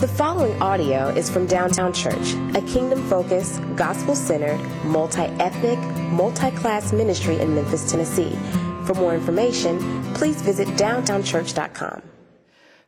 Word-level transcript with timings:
The 0.00 0.06
following 0.06 0.62
audio 0.62 1.08
is 1.08 1.28
from 1.28 1.46
Downtown 1.46 1.92
Church, 1.92 2.34
a 2.54 2.62
kingdom 2.62 3.02
focused, 3.08 3.60
gospel 3.74 4.14
centered, 4.14 4.60
multi 4.84 5.22
ethnic, 5.40 5.76
multi 6.12 6.52
class 6.52 6.92
ministry 6.92 7.40
in 7.40 7.52
Memphis, 7.52 7.90
Tennessee. 7.90 8.38
For 8.84 8.94
more 8.94 9.12
information, 9.12 9.80
please 10.14 10.40
visit 10.40 10.68
downtownchurch.com. 10.68 12.02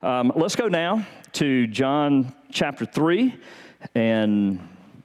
Um, 0.03 0.33
let's 0.37 0.55
go 0.55 0.69
now 0.69 1.05
to 1.33 1.67
John 1.67 2.33
chapter 2.53 2.87
3. 2.87 3.35
And 3.97 4.61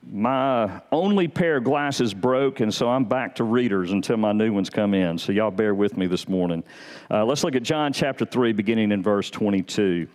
my 0.08 0.84
only 0.92 1.28
pair 1.28 1.58
of 1.58 1.64
glasses 1.64 2.14
broke, 2.14 2.60
and 2.60 2.72
so 2.72 2.88
I'm 2.88 3.06
back 3.06 3.34
to 3.38 3.44
readers 3.44 3.90
until 3.90 4.18
my 4.18 4.32
new 4.32 4.54
ones 4.54 4.70
come 4.70 4.94
in. 4.94 5.18
So 5.18 5.32
y'all 5.32 5.50
bear 5.50 5.74
with 5.74 5.98
me 5.98 6.06
this 6.06 6.30
morning. 6.30 6.64
Uh, 7.10 7.26
let's 7.26 7.44
look 7.44 7.56
at 7.56 7.64
John 7.64 7.94
chapter 7.94 8.26
3, 8.26 8.54
beginning 8.54 8.92
in 8.92 9.02
verse 9.02 9.32
22. 9.32 10.08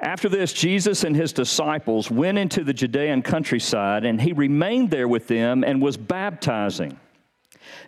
After 0.00 0.28
this, 0.28 0.52
Jesus 0.52 1.04
and 1.04 1.16
his 1.16 1.32
disciples 1.32 2.10
went 2.10 2.36
into 2.36 2.62
the 2.62 2.74
Judean 2.74 3.22
countryside, 3.22 4.04
and 4.04 4.20
he 4.20 4.32
remained 4.32 4.90
there 4.90 5.08
with 5.08 5.26
them 5.26 5.64
and 5.64 5.80
was 5.80 5.96
baptizing. 5.96 6.98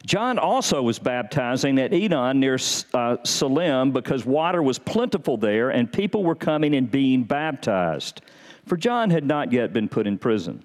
John 0.06 0.38
also 0.38 0.82
was 0.82 0.98
baptizing 0.98 1.78
at 1.78 1.92
Aenon 1.92 2.38
near 2.38 2.58
uh, 2.94 3.16
Salim 3.24 3.92
because 3.92 4.24
water 4.24 4.62
was 4.62 4.78
plentiful 4.78 5.36
there, 5.36 5.70
and 5.70 5.92
people 5.92 6.24
were 6.24 6.34
coming 6.34 6.74
and 6.74 6.90
being 6.90 7.24
baptized. 7.24 8.22
For 8.64 8.77
John 8.77 9.10
had 9.10 9.24
not 9.24 9.52
yet 9.52 9.72
been 9.72 9.88
put 9.88 10.06
in 10.06 10.18
prison. 10.18 10.64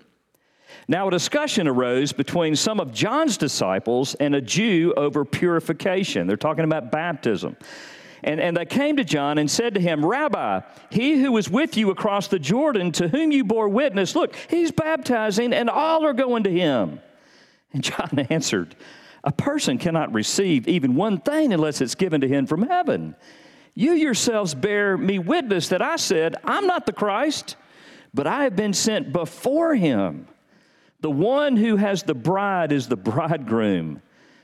Now, 0.87 1.07
a 1.07 1.11
discussion 1.11 1.67
arose 1.67 2.11
between 2.11 2.55
some 2.55 2.79
of 2.79 2.93
John's 2.93 3.37
disciples 3.37 4.15
and 4.15 4.35
a 4.35 4.41
Jew 4.41 4.93
over 4.97 5.23
purification. 5.23 6.27
They're 6.27 6.37
talking 6.37 6.65
about 6.65 6.91
baptism. 6.91 7.55
And, 8.23 8.39
and 8.39 8.55
they 8.55 8.65
came 8.65 8.97
to 8.97 9.03
John 9.03 9.37
and 9.37 9.51
said 9.51 9.73
to 9.73 9.81
him, 9.81 10.05
Rabbi, 10.05 10.61
he 10.89 11.21
who 11.21 11.31
was 11.31 11.49
with 11.49 11.75
you 11.75 11.89
across 11.89 12.27
the 12.27 12.39
Jordan, 12.39 12.91
to 12.93 13.07
whom 13.07 13.31
you 13.31 13.43
bore 13.43 13.67
witness, 13.67 14.15
look, 14.15 14.35
he's 14.49 14.71
baptizing, 14.71 15.53
and 15.53 15.69
all 15.69 16.05
are 16.05 16.13
going 16.13 16.43
to 16.43 16.51
him. 16.51 16.99
And 17.73 17.83
John 17.83 18.19
answered, 18.29 18.75
A 19.23 19.31
person 19.31 19.77
cannot 19.77 20.13
receive 20.13 20.67
even 20.67 20.95
one 20.95 21.19
thing 21.19 21.53
unless 21.53 21.81
it's 21.81 21.95
given 21.95 22.21
to 22.21 22.27
him 22.27 22.45
from 22.45 22.63
heaven. 22.63 23.15
You 23.75 23.93
yourselves 23.93 24.53
bear 24.53 24.97
me 24.97 25.19
witness 25.19 25.69
that 25.69 25.81
I 25.81 25.95
said, 25.95 26.35
I'm 26.43 26.67
not 26.67 26.85
the 26.85 26.93
Christ, 26.93 27.55
but 28.13 28.27
I 28.27 28.43
have 28.43 28.55
been 28.55 28.73
sent 28.73 29.11
before 29.11 29.75
him. 29.75 30.27
The 31.01 31.11
one 31.11 31.57
who 31.57 31.75
has 31.75 32.03
the 32.03 32.13
bride 32.13 32.71
is 32.71 32.87
the 32.87 32.95
bridegroom. 32.95 34.01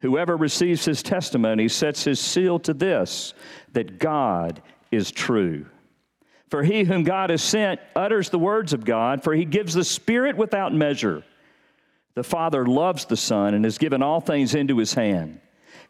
Whoever 0.00 0.36
receives 0.36 0.84
his 0.84 1.02
testimony 1.02 1.68
sets 1.68 2.04
his 2.04 2.20
seal 2.20 2.58
to 2.60 2.72
this 2.72 3.34
that 3.72 3.98
God 3.98 4.62
is 4.90 5.10
true. 5.10 5.66
For 6.48 6.62
he 6.62 6.84
whom 6.84 7.04
God 7.04 7.30
has 7.30 7.42
sent 7.42 7.80
utters 7.94 8.28
the 8.28 8.38
words 8.38 8.72
of 8.72 8.84
God, 8.84 9.22
for 9.22 9.34
he 9.34 9.44
gives 9.44 9.74
the 9.74 9.84
Spirit 9.84 10.36
without 10.36 10.74
measure. 10.74 11.22
The 12.14 12.24
Father 12.24 12.66
loves 12.66 13.04
the 13.04 13.16
Son 13.16 13.54
and 13.54 13.64
has 13.64 13.78
given 13.78 14.02
all 14.02 14.20
things 14.20 14.54
into 14.54 14.78
his 14.78 14.92
hand. 14.92 15.40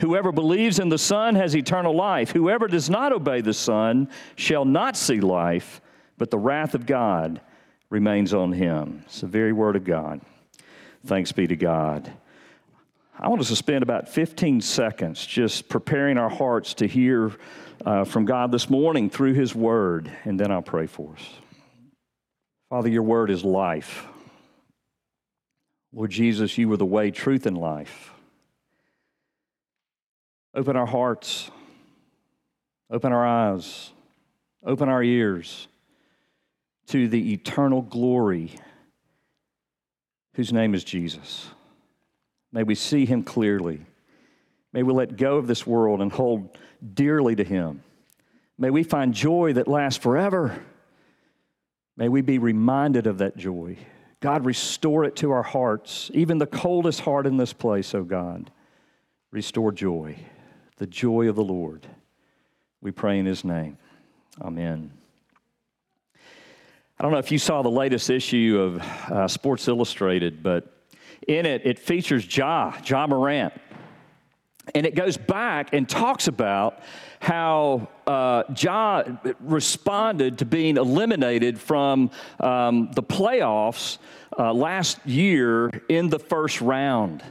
Whoever 0.00 0.32
believes 0.32 0.78
in 0.78 0.88
the 0.88 0.98
Son 0.98 1.34
has 1.34 1.56
eternal 1.56 1.94
life. 1.94 2.30
Whoever 2.30 2.68
does 2.68 2.90
not 2.90 3.12
obey 3.12 3.40
the 3.40 3.54
Son 3.54 4.08
shall 4.36 4.64
not 4.64 4.96
see 4.96 5.20
life, 5.20 5.80
but 6.18 6.30
the 6.30 6.38
wrath 6.38 6.74
of 6.74 6.84
God 6.84 7.40
remains 7.90 8.34
on 8.34 8.52
him. 8.52 9.02
It's 9.06 9.22
the 9.22 9.26
very 9.26 9.52
word 9.52 9.76
of 9.76 9.84
God. 9.84 10.20
Thanks 11.06 11.32
be 11.32 11.46
to 11.46 11.56
God. 11.56 12.12
I 13.18 13.28
want 13.28 13.40
us 13.40 13.48
to 13.48 13.56
spend 13.56 13.82
about 13.82 14.08
15 14.08 14.60
seconds 14.60 15.24
just 15.26 15.68
preparing 15.68 16.16
our 16.16 16.30
hearts 16.30 16.74
to 16.74 16.86
hear 16.86 17.32
uh, 17.84 18.04
from 18.04 18.24
God 18.24 18.52
this 18.52 18.70
morning 18.70 19.10
through 19.10 19.34
His 19.34 19.54
Word, 19.54 20.10
and 20.24 20.38
then 20.38 20.50
I'll 20.50 20.62
pray 20.62 20.86
for 20.86 21.14
us. 21.14 21.22
Father, 22.68 22.88
your 22.88 23.02
Word 23.02 23.30
is 23.30 23.44
life. 23.44 24.06
Lord 25.92 26.10
Jesus, 26.10 26.56
you 26.56 26.72
are 26.72 26.76
the 26.76 26.86
way, 26.86 27.10
truth, 27.10 27.46
and 27.46 27.58
life. 27.58 28.12
Open 30.54 30.76
our 30.76 30.86
hearts, 30.86 31.50
open 32.90 33.12
our 33.12 33.26
eyes, 33.26 33.90
open 34.64 34.88
our 34.88 35.02
ears 35.02 35.68
to 36.88 37.08
the 37.08 37.32
eternal 37.32 37.82
glory 37.82 38.52
whose 40.34 40.52
name 40.52 40.74
is 40.74 40.84
Jesus. 40.84 41.48
May 42.52 42.62
we 42.62 42.74
see 42.74 43.06
him 43.06 43.22
clearly. 43.22 43.80
May 44.72 44.82
we 44.82 44.92
let 44.92 45.16
go 45.16 45.36
of 45.36 45.46
this 45.46 45.66
world 45.66 46.00
and 46.00 46.12
hold 46.12 46.56
dearly 46.94 47.36
to 47.36 47.44
him. 47.44 47.82
May 48.58 48.70
we 48.70 48.82
find 48.82 49.14
joy 49.14 49.54
that 49.54 49.68
lasts 49.68 50.02
forever. 50.02 50.62
May 51.96 52.08
we 52.08 52.20
be 52.20 52.38
reminded 52.38 53.06
of 53.06 53.18
that 53.18 53.36
joy. 53.36 53.78
God, 54.20 54.44
restore 54.44 55.04
it 55.04 55.16
to 55.16 55.30
our 55.30 55.42
hearts, 55.42 56.10
even 56.12 56.38
the 56.38 56.46
coldest 56.46 57.00
heart 57.00 57.26
in 57.26 57.36
this 57.36 57.52
place, 57.52 57.94
oh 57.94 58.04
God. 58.04 58.50
Restore 59.30 59.72
joy, 59.72 60.16
the 60.76 60.86
joy 60.86 61.28
of 61.28 61.36
the 61.36 61.44
Lord. 61.44 61.86
We 62.80 62.90
pray 62.90 63.18
in 63.18 63.26
his 63.26 63.44
name. 63.44 63.78
Amen. 64.40 64.92
I 66.16 67.02
don't 67.02 67.12
know 67.12 67.18
if 67.18 67.32
you 67.32 67.38
saw 67.38 67.62
the 67.62 67.70
latest 67.70 68.10
issue 68.10 68.58
of 68.60 68.82
uh, 69.10 69.28
Sports 69.28 69.68
Illustrated, 69.68 70.42
but 70.42 70.79
in 71.26 71.46
it, 71.46 71.62
it 71.64 71.78
features 71.78 72.36
Ja, 72.36 72.72
Ja 72.84 73.06
Morant. 73.06 73.52
And 74.74 74.86
it 74.86 74.94
goes 74.94 75.16
back 75.16 75.72
and 75.72 75.88
talks 75.88 76.28
about 76.28 76.80
how 77.20 77.88
uh, 78.06 78.44
Ja 78.56 79.02
responded 79.40 80.38
to 80.38 80.44
being 80.44 80.76
eliminated 80.76 81.58
from 81.58 82.10
um, 82.38 82.90
the 82.92 83.02
playoffs 83.02 83.98
uh, 84.38 84.52
last 84.52 85.04
year 85.06 85.70
in 85.88 86.08
the 86.08 86.18
first 86.18 86.60
round. 86.60 87.22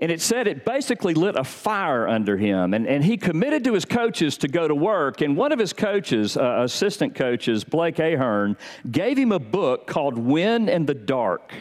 And 0.00 0.10
it 0.10 0.20
said 0.20 0.48
it 0.48 0.64
basically 0.64 1.14
lit 1.14 1.36
a 1.36 1.44
fire 1.44 2.06
under 2.08 2.36
him. 2.36 2.74
And, 2.74 2.86
and 2.86 3.04
he 3.04 3.16
committed 3.16 3.64
to 3.64 3.74
his 3.74 3.84
coaches 3.84 4.36
to 4.38 4.48
go 4.48 4.68
to 4.68 4.74
work. 4.74 5.20
And 5.20 5.36
one 5.36 5.52
of 5.52 5.58
his 5.58 5.72
coaches, 5.72 6.36
uh, 6.36 6.62
assistant 6.64 7.14
coaches, 7.14 7.64
Blake 7.64 7.98
Ahearn, 7.98 8.56
gave 8.90 9.16
him 9.16 9.32
a 9.32 9.38
book 9.38 9.86
called 9.86 10.18
Win 10.18 10.68
in 10.68 10.84
the 10.86 10.94
Dark 10.94 11.52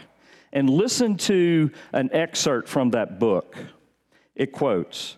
and 0.54 0.70
listen 0.70 1.18
to 1.18 1.72
an 1.92 2.10
excerpt 2.14 2.70
from 2.70 2.92
that 2.92 3.20
book. 3.20 3.58
It 4.36 4.54
quotes 4.54 5.18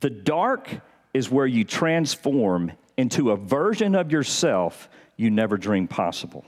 The 0.00 0.08
dark 0.08 0.70
is 1.12 1.30
where 1.30 1.46
you 1.46 1.64
transform 1.64 2.72
into 2.96 3.32
a 3.32 3.36
version 3.36 3.94
of 3.94 4.10
yourself 4.10 4.88
you 5.16 5.30
never 5.30 5.58
dreamed 5.58 5.90
possible. 5.90 6.44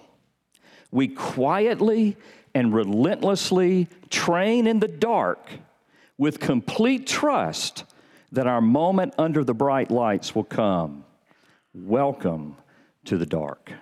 We 0.91 1.09
quietly 1.09 2.17
and 2.55 2.73
relentlessly 2.73 3.89
train 4.09 4.67
in 4.67 4.81
the 4.81 4.89
dark 4.89 5.51
with 6.17 6.41
complete 6.41 7.07
trust 7.07 7.85
that 8.33 8.47
our 8.47 8.61
moment 8.61 9.15
under 9.19 9.45
the 9.45 9.55
bright 9.55 9.91
lights 9.91 10.35
will 10.35 10.45
come. 10.45 11.05
Welcome 11.75 12.57
to 13.07 13.17
the 13.17 13.27
dark. 13.27 13.73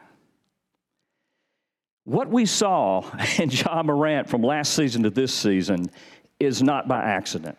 What 2.07 2.31
we 2.31 2.47
saw 2.47 3.03
in 3.39 3.51
Ja 3.51 3.83
Morant 3.83 4.31
from 4.31 4.41
last 4.41 4.75
season 4.75 5.03
to 5.03 5.11
this 5.11 5.35
season 5.35 5.91
is 6.39 6.63
not 6.63 6.89
by 6.89 7.03
accident. 7.03 7.59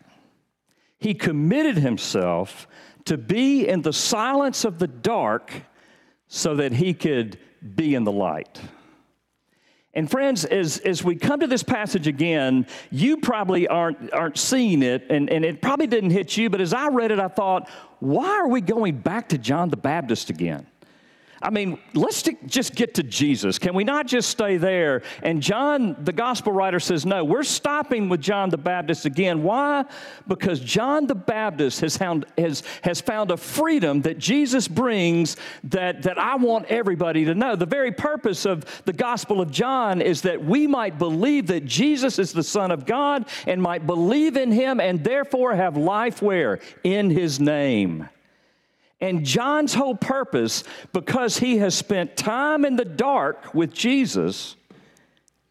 He 0.98 1.14
committed 1.14 1.76
himself 1.76 2.66
to 3.04 3.18
be 3.18 3.68
in 3.68 3.82
the 3.82 3.92
silence 3.92 4.64
of 4.64 4.78
the 4.78 4.86
dark 4.86 5.52
so 6.28 6.56
that 6.56 6.72
he 6.72 6.94
could 6.94 7.38
be 7.76 7.94
in 7.94 8.04
the 8.04 8.12
light. 8.12 8.58
And 9.92 10.10
friends, 10.10 10.46
as, 10.46 10.78
as 10.78 11.04
we 11.04 11.16
come 11.16 11.40
to 11.40 11.46
this 11.46 11.62
passage 11.62 12.06
again, 12.06 12.66
you 12.90 13.18
probably 13.18 13.68
aren't, 13.68 14.12
aren't 14.14 14.38
seeing 14.38 14.82
it, 14.82 15.10
and, 15.10 15.28
and 15.28 15.44
it 15.44 15.60
probably 15.60 15.86
didn't 15.86 16.10
hit 16.10 16.36
you, 16.36 16.48
but 16.48 16.60
as 16.60 16.72
I 16.72 16.88
read 16.88 17.10
it, 17.10 17.18
I 17.18 17.28
thought, 17.28 17.68
why 17.98 18.28
are 18.28 18.48
we 18.48 18.60
going 18.60 18.98
back 18.98 19.28
to 19.30 19.38
John 19.38 19.68
the 19.68 19.76
Baptist 19.76 20.30
again? 20.30 20.66
I 21.40 21.50
mean, 21.50 21.78
let's 21.94 22.24
just 22.46 22.74
get 22.74 22.94
to 22.94 23.02
Jesus. 23.04 23.58
Can 23.58 23.74
we 23.74 23.84
not 23.84 24.08
just 24.08 24.28
stay 24.28 24.56
there? 24.56 25.02
And 25.22 25.40
John, 25.40 25.96
the 26.02 26.12
gospel 26.12 26.52
writer, 26.52 26.80
says, 26.80 27.06
no, 27.06 27.24
we're 27.24 27.44
stopping 27.44 28.08
with 28.08 28.20
John 28.20 28.50
the 28.50 28.58
Baptist 28.58 29.04
again. 29.04 29.44
Why? 29.44 29.84
Because 30.26 30.58
John 30.58 31.06
the 31.06 31.14
Baptist 31.14 31.80
has 31.80 31.96
found, 31.96 32.26
has, 32.36 32.64
has 32.82 33.00
found 33.00 33.30
a 33.30 33.36
freedom 33.36 34.02
that 34.02 34.18
Jesus 34.18 34.66
brings 34.66 35.36
that, 35.64 36.02
that 36.02 36.18
I 36.18 36.34
want 36.36 36.66
everybody 36.66 37.24
to 37.26 37.34
know. 37.34 37.54
The 37.54 37.66
very 37.66 37.92
purpose 37.92 38.44
of 38.44 38.82
the 38.84 38.92
gospel 38.92 39.40
of 39.40 39.52
John 39.52 40.00
is 40.00 40.22
that 40.22 40.44
we 40.44 40.66
might 40.66 40.98
believe 40.98 41.46
that 41.48 41.64
Jesus 41.64 42.18
is 42.18 42.32
the 42.32 42.42
Son 42.42 42.72
of 42.72 42.84
God 42.84 43.26
and 43.46 43.62
might 43.62 43.86
believe 43.86 44.36
in 44.36 44.50
him 44.50 44.80
and 44.80 45.04
therefore 45.04 45.54
have 45.54 45.76
life 45.76 46.20
where? 46.20 46.58
In 46.82 47.10
his 47.10 47.38
name. 47.38 48.08
And 49.00 49.24
John's 49.24 49.74
whole 49.74 49.94
purpose, 49.94 50.64
because 50.92 51.38
he 51.38 51.58
has 51.58 51.74
spent 51.74 52.16
time 52.16 52.64
in 52.64 52.76
the 52.76 52.84
dark 52.84 53.54
with 53.54 53.72
Jesus, 53.72 54.56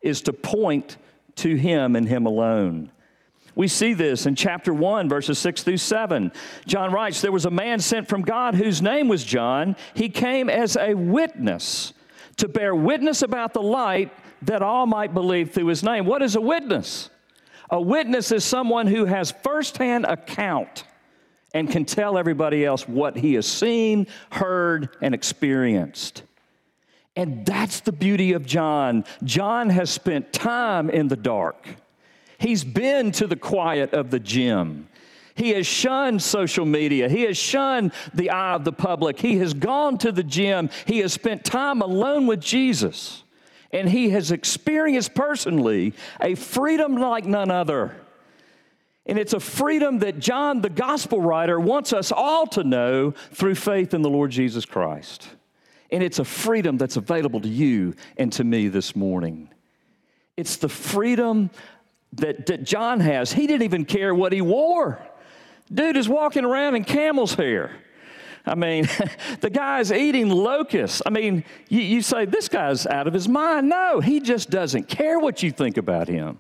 is 0.02 0.22
to 0.24 0.34
point 0.34 0.98
to 1.38 1.56
him 1.56 1.96
and 1.96 2.08
him 2.08 2.26
alone. 2.26 2.92
We 3.56 3.68
see 3.68 3.94
this 3.94 4.26
in 4.26 4.36
chapter 4.36 4.74
1, 4.74 5.10
verses 5.10 5.40
6 5.40 5.64
through 5.64 5.78
7. 5.78 6.32
John 6.68 6.92
writes, 6.92 7.22
There 7.22 7.32
was 7.32 7.46
a 7.46 7.52
man 7.52 7.80
sent 7.80 8.08
from 8.08 8.22
God 8.22 8.54
whose 8.54 8.82
name 8.82 9.08
was 9.08 9.24
John. 9.24 9.76
He 9.96 10.10
came 10.10 10.50
as 10.50 10.78
a 10.78 10.94
witness 10.94 11.94
to 12.36 12.48
bear 12.48 12.76
witness 12.76 13.24
about 13.24 13.54
the 13.54 13.62
light 13.62 14.12
that 14.44 14.62
all 14.62 14.86
might 14.86 15.14
believe 15.14 15.52
through 15.52 15.68
his 15.68 15.84
name. 15.84 16.06
What 16.06 16.22
is 16.22 16.36
a 16.36 16.42
witness? 16.42 17.10
A 17.72 17.82
witness 17.82 18.32
is 18.32 18.46
someone 18.46 18.86
who 18.88 19.06
has 19.06 19.32
firsthand 19.32 20.06
account 20.06 20.84
and 21.58 21.72
can 21.72 21.86
tell 21.86 22.20
everybody 22.20 22.64
else 22.64 22.88
what 22.88 23.18
he 23.18 23.34
has 23.34 23.48
seen, 23.48 24.06
heard, 24.32 24.96
and 25.02 25.16
experienced. 25.16 26.22
And 27.16 27.48
that's 27.48 27.80
the 27.80 27.92
beauty 27.92 28.34
of 28.34 28.46
John. 28.46 29.04
John 29.24 29.72
has 29.72 29.90
spent 29.90 30.32
time 30.32 30.92
in 30.92 31.08
the 31.08 31.16
dark. 31.16 31.68
He's 32.38 32.64
been 32.64 33.12
to 33.14 33.26
the 33.26 33.36
quiet 33.36 33.94
of 33.94 34.12
the 34.12 34.20
gym. 34.20 34.88
He 35.34 35.50
has 35.52 35.66
shunned 35.66 36.22
social 36.22 36.66
media. 36.66 37.10
He 37.10 37.24
has 37.24 37.38
shunned 37.38 37.92
the 38.14 38.30
eye 38.30 38.54
of 38.54 38.64
the 38.64 38.72
public. 38.72 39.20
He 39.20 39.38
has 39.38 39.56
gone 39.56 39.98
to 40.00 40.12
the 40.12 40.24
gym. 40.24 40.70
He 40.86 41.00
has 41.00 41.12
spent 41.12 41.44
time 41.44 41.82
alone 41.82 42.28
with 42.28 42.40
Jesus. 42.40 43.24
And 43.72 43.90
he 43.90 44.12
has 44.12 44.32
experienced 44.32 45.16
personally 45.16 45.94
a 46.22 46.36
freedom 46.36 46.98
like 46.98 47.26
none 47.26 47.50
other. 47.50 47.96
And 49.08 49.18
it's 49.18 49.34
a 49.34 49.40
freedom 49.40 50.00
that 50.00 50.20
John, 50.20 50.62
the 50.62 50.70
gospel 50.70 51.22
writer, 51.22 51.60
wants 51.60 51.94
us 51.94 52.12
all 52.12 52.46
to 52.48 52.64
know 52.64 53.12
through 53.32 53.56
faith 53.56 53.94
in 53.94 54.02
the 54.02 54.10
Lord 54.10 54.32
Jesus 54.32 54.66
Christ. 54.66 55.30
And 55.90 56.04
it's 56.04 56.20
a 56.20 56.26
freedom 56.26 56.78
that's 56.78 56.98
available 56.98 57.40
to 57.40 57.48
you 57.48 57.96
and 58.18 58.32
to 58.34 58.44
me 58.44 58.68
this 58.68 58.96
morning. 58.96 59.50
It's 60.36 60.58
the 60.58 60.68
freedom 60.68 61.50
that, 62.14 62.48
that 62.48 62.66
John 62.66 63.00
has. 63.00 63.32
He 63.32 63.48
didn't 63.48 63.64
even 63.64 63.86
care 63.86 64.14
what 64.14 64.34
he 64.34 64.42
wore. 64.42 65.00
Dude 65.74 65.96
is 65.96 66.10
walking 66.10 66.44
around 66.44 66.76
in 66.76 66.84
camel's 66.84 67.34
hair. 67.34 67.72
I 68.46 68.56
mean, 68.56 68.90
the 69.40 69.50
guy's 69.50 69.92
eating 69.92 70.30
locusts. 70.30 71.02
I 71.06 71.12
mean, 71.12 71.46
you, 71.70 71.82
you 71.82 72.02
say, 72.02 72.26
this 72.26 72.50
guy's 72.50 72.86
out 72.86 73.08
of 73.08 73.14
his 73.14 73.30
mind. 73.30 73.70
No, 73.70 74.02
he 74.02 74.20
just 74.20 74.50
doesn't 74.50 74.90
care 74.90 75.18
what 75.20 75.44
you 75.44 75.52
think 75.52 75.78
about 75.78 76.10
him. 76.10 76.40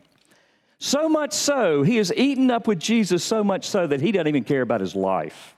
So 0.80 1.10
much 1.10 1.34
so, 1.34 1.82
he 1.84 1.98
is 1.98 2.14
eaten 2.16 2.52
up 2.52 2.68
with 2.68 2.80
Jesus 2.80 3.24
so 3.24 3.44
much 3.44 3.68
so 3.68 3.88
that 3.88 4.02
he 4.02 4.12
doesn't 4.12 4.28
even 4.28 4.44
care 4.44 4.62
about 4.62 4.82
his 4.82 4.96
life. 4.96 5.56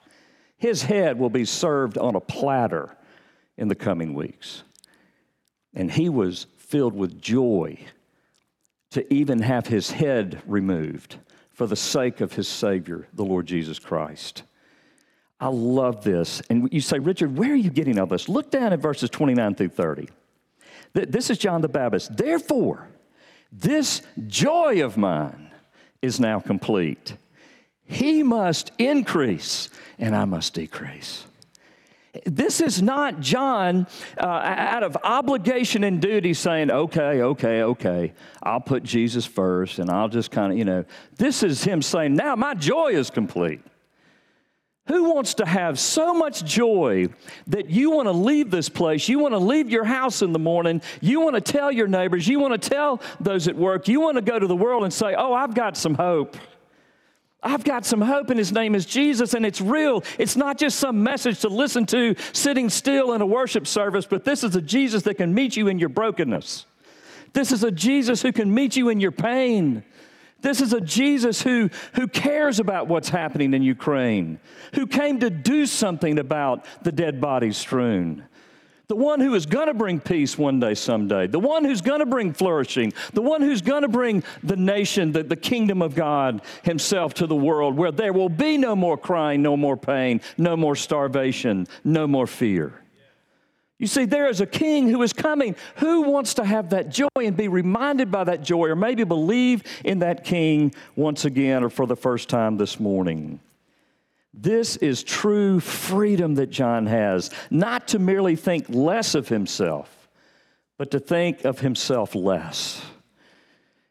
His 0.57 0.81
head 0.81 1.19
will 1.19 1.30
be 1.30 1.45
served 1.45 1.98
on 1.98 2.16
a 2.16 2.21
platter 2.21 2.95
in 3.57 3.68
the 3.68 3.75
coming 3.75 4.13
weeks. 4.13 4.63
And 5.74 5.92
he 5.92 6.10
was 6.10 6.48
filled 6.57 6.95
with 6.95 7.21
joy 7.21 7.80
to 8.92 9.13
even 9.13 9.42
have 9.42 9.68
his 9.68 9.92
head 9.92 10.42
removed 10.45 11.18
for 11.51 11.68
the 11.68 11.75
sake 11.75 12.21
of 12.21 12.33
his 12.33 12.48
Savior, 12.48 13.07
the 13.13 13.25
Lord 13.25 13.45
Jesus 13.45 13.77
Christ. 13.80 14.44
I 15.39 15.48
love 15.48 16.04
this. 16.04 16.42
And 16.50 16.69
you 16.71 16.81
say, 16.81 17.00
Richard, 17.00 17.38
where 17.38 17.51
are 17.51 17.56
you 17.56 17.69
getting 17.69 18.00
all 18.00 18.07
this? 18.07 18.30
Look 18.30 18.51
down 18.51 18.74
at 18.74 18.80
verses 18.80 19.10
29 19.10 19.56
through 19.56 19.69
30. 19.69 20.10
This 20.94 21.30
is 21.30 21.38
John 21.38 21.62
the 21.62 21.69
Baptist. 21.69 22.18
Therefore, 22.18 22.88
this 23.51 24.01
joy 24.28 24.84
of 24.84 24.98
mine 24.98 25.51
is 26.01 26.19
now 26.19 26.40
complete. 26.40 27.16
He 27.84 28.24
must 28.24 28.72
increase, 28.78 29.69
and 29.98 30.16
I 30.16 30.25
must 30.25 30.54
decrease. 30.54 31.25
This 32.25 32.60
is 32.60 32.81
not 32.81 33.19
John 33.19 33.88
uh, 34.19 34.25
out 34.25 34.84
of 34.84 34.98
obligation 35.04 35.84
and 35.84 36.01
duty 36.01 36.34
saying, 36.34 36.72
okay, 36.72 37.22
okay, 37.22 37.62
okay, 37.63 38.13
I'll 38.42 38.60
put 38.60 38.84
Jesus 38.84 39.25
first 39.25 39.80
and 39.80 39.90
I'll 39.92 40.10
just 40.10 40.31
kind 40.31 40.52
of, 40.52 40.57
you 40.57 40.66
know. 40.66 40.86
This 41.18 41.44
is 41.44 41.63
him 41.63 41.81
saying, 41.81 42.16
now 42.16 42.36
my 42.36 42.56
joy 42.56 42.90
is 42.90 43.10
complete. 43.10 43.62
Who 44.90 45.14
wants 45.14 45.36
to 45.36 45.46
have 45.46 45.80
so 45.80 46.16
much 46.16 46.44
joy 46.44 47.10
that 47.46 47.70
you 47.70 47.92
want 47.92 48.08
to 48.08 48.12
leave 48.12 48.50
this 48.50 48.70
place? 48.70 49.08
You 49.08 49.20
want 49.20 49.36
to 49.36 49.38
leave 49.38 49.70
your 49.70 49.84
house 49.84 50.24
in 50.24 50.34
the 50.34 50.40
morning. 50.40 50.82
You 51.00 51.22
want 51.22 51.36
to 51.36 51.42
tell 51.42 51.72
your 51.72 51.88
neighbors. 51.88 52.28
You 52.28 52.40
want 52.40 52.60
to 52.60 52.70
tell 52.70 53.00
those 53.20 53.48
at 53.48 53.56
work. 53.56 53.88
You 53.88 54.02
want 54.02 54.16
to 54.16 54.24
go 54.24 54.40
to 54.40 54.48
the 54.48 54.56
world 54.56 54.84
and 54.84 54.92
say, 54.92 55.14
Oh, 55.16 55.32
I've 55.32 55.54
got 55.54 55.78
some 55.78 55.94
hope. 55.94 56.36
I've 57.44 57.64
got 57.64 57.86
some 57.86 58.02
hope, 58.02 58.32
and 58.32 58.40
his 58.40 58.52
name 58.52 58.74
is 58.74 58.86
Jesus, 58.86 59.36
and 59.36 59.46
it's 59.46 59.62
real. 59.62 60.04
It's 60.18 60.36
not 60.36 60.58
just 60.58 60.80
some 60.80 61.04
message 61.04 61.42
to 61.42 61.50
listen 61.50 61.86
to 61.86 62.16
sitting 62.34 62.68
still 62.70 63.14
in 63.14 63.22
a 63.22 63.26
worship 63.28 63.68
service, 63.68 64.08
but 64.08 64.26
this 64.26 64.44
is 64.44 64.56
a 64.56 64.62
Jesus 64.62 65.04
that 65.04 65.16
can 65.16 65.36
meet 65.36 65.56
you 65.56 65.68
in 65.68 65.78
your 65.78 65.90
brokenness. 65.90 66.66
This 67.34 67.52
is 67.52 67.64
a 67.64 67.72
Jesus 67.72 68.24
who 68.24 68.34
can 68.34 68.52
meet 68.52 68.76
you 68.76 68.90
in 68.90 69.00
your 69.00 69.12
pain. 69.12 69.84
This 70.42 70.62
is 70.62 70.74
a 70.74 70.82
Jesus 70.82 71.42
who, 71.42 71.70
who 71.96 72.08
cares 72.08 72.60
about 72.60 72.88
what's 72.88 73.10
happening 73.10 73.54
in 73.54 73.62
Ukraine, 73.62 74.40
who 74.74 74.88
came 74.88 75.20
to 75.20 75.30
do 75.30 75.66
something 75.66 76.18
about 76.20 76.66
the 76.84 76.92
dead 76.92 77.20
bodies 77.20 77.58
strewn. 77.58 78.26
The 78.90 78.96
one 78.96 79.20
who 79.20 79.36
is 79.36 79.46
going 79.46 79.68
to 79.68 79.76
bring 79.76 80.00
peace 80.00 80.36
one 80.36 80.60
day, 80.60 80.74
someday. 80.74 81.28
The 81.28 81.40
one 81.40 81.64
who's 81.64 81.82
going 81.82 82.00
to 82.00 82.08
bring 82.08 82.34
flourishing. 82.34 82.92
The 83.14 83.22
one 83.22 83.40
who's 83.42 83.62
going 83.62 83.84
to 83.84 83.88
bring 83.88 84.24
the 84.42 84.56
nation, 84.56 85.12
the, 85.12 85.22
the 85.22 85.36
kingdom 85.36 85.84
of 85.84 85.94
God 85.94 86.42
Himself 86.64 87.14
to 87.16 87.28
the 87.28 87.36
world 87.36 87.78
where 87.78 87.92
there 87.92 88.14
will 88.14 88.30
be 88.30 88.58
no 88.58 88.76
more 88.76 88.98
crying, 88.98 89.44
no 89.44 89.56
more 89.56 89.78
pain, 89.78 90.22
no 90.40 90.58
more 90.58 90.76
starvation, 90.76 91.68
no 91.84 92.08
more 92.08 92.26
fear. 92.26 92.82
You 93.80 93.88
see, 93.88 94.04
there 94.04 94.28
is 94.28 94.42
a 94.42 94.46
king 94.46 94.90
who 94.90 95.02
is 95.04 95.14
coming. 95.14 95.56
Who 95.78 96.02
wants 96.02 96.34
to 96.36 96.44
have 96.44 96.72
that 96.72 96.90
joy 96.90 97.08
and 97.16 97.36
be 97.36 97.48
reminded 97.48 98.12
by 98.12 98.26
that 98.26 98.44
joy, 98.44 98.68
or 98.68 98.76
maybe 98.76 99.06
believe 99.06 99.64
in 99.86 100.00
that 100.00 100.26
king 100.26 100.76
once 100.98 101.24
again 101.24 101.64
or 101.64 101.70
for 101.70 101.88
the 101.88 101.96
first 101.96 102.28
time 102.28 102.58
this 102.58 102.78
morning? 102.78 103.40
This 104.34 104.76
is 104.76 105.02
true 105.02 105.62
freedom 105.62 106.36
that 106.36 106.50
John 106.50 106.88
has, 106.88 107.31
not 107.50 107.88
to 107.90 108.00
merely 108.00 108.36
think 108.36 108.66
less 108.68 109.16
of 109.16 109.30
himself, 109.30 110.09
but 110.78 110.92
to 110.92 111.00
think 111.00 111.45
of 111.45 111.59
himself 111.59 112.16
less. 112.16 112.81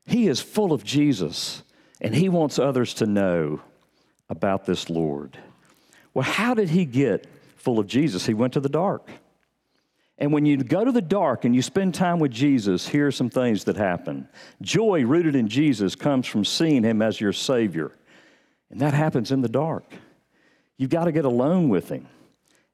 He 0.05 0.29
is 0.29 0.41
full 0.41 0.73
of 0.73 0.85
Jesus, 0.85 1.63
and 2.01 2.15
he 2.15 2.29
wants 2.29 2.59
others 2.59 2.95
to 2.95 3.07
know 3.07 3.61
about 4.29 4.67
this 4.67 4.91
Lord. 4.91 5.39
Well, 6.13 6.25
how 6.25 6.53
did 6.53 6.69
he 6.69 6.85
get 6.85 7.27
full 7.57 7.79
of 7.79 7.87
Jesus? 7.87 8.27
He 8.27 8.35
went 8.35 8.53
to 8.53 8.61
the 8.61 8.69
dark. 8.69 9.09
And 10.19 10.33
when 10.33 10.45
you 10.45 10.57
go 10.57 10.85
to 10.85 10.91
the 10.91 11.01
dark 11.01 11.45
and 11.45 11.55
you 11.55 11.63
spend 11.63 11.95
time 11.95 12.19
with 12.19 12.33
Jesus, 12.33 12.89
here 12.89 13.07
are 13.07 13.13
some 13.13 13.31
things 13.31 13.65
that 13.65 13.77
happen. 13.77 14.29
Joy 14.61 15.05
rooted 15.05 15.37
in 15.37 15.49
Jesus 15.49 15.95
comes 15.95 16.27
from 16.27 16.45
seeing 16.45 16.83
Him 16.83 17.01
as 17.01 17.21
your 17.21 17.33
Savior. 17.33 17.93
And 18.71 18.81
that 18.81 18.95
happens 18.95 19.31
in 19.31 19.43
the 19.43 19.49
dark. 19.49 19.85
You've 20.77 20.91
got 20.91 21.05
to 21.05 21.13
get 21.13 21.25
alone 21.25 21.69
with 21.69 21.89
Him, 21.89 22.07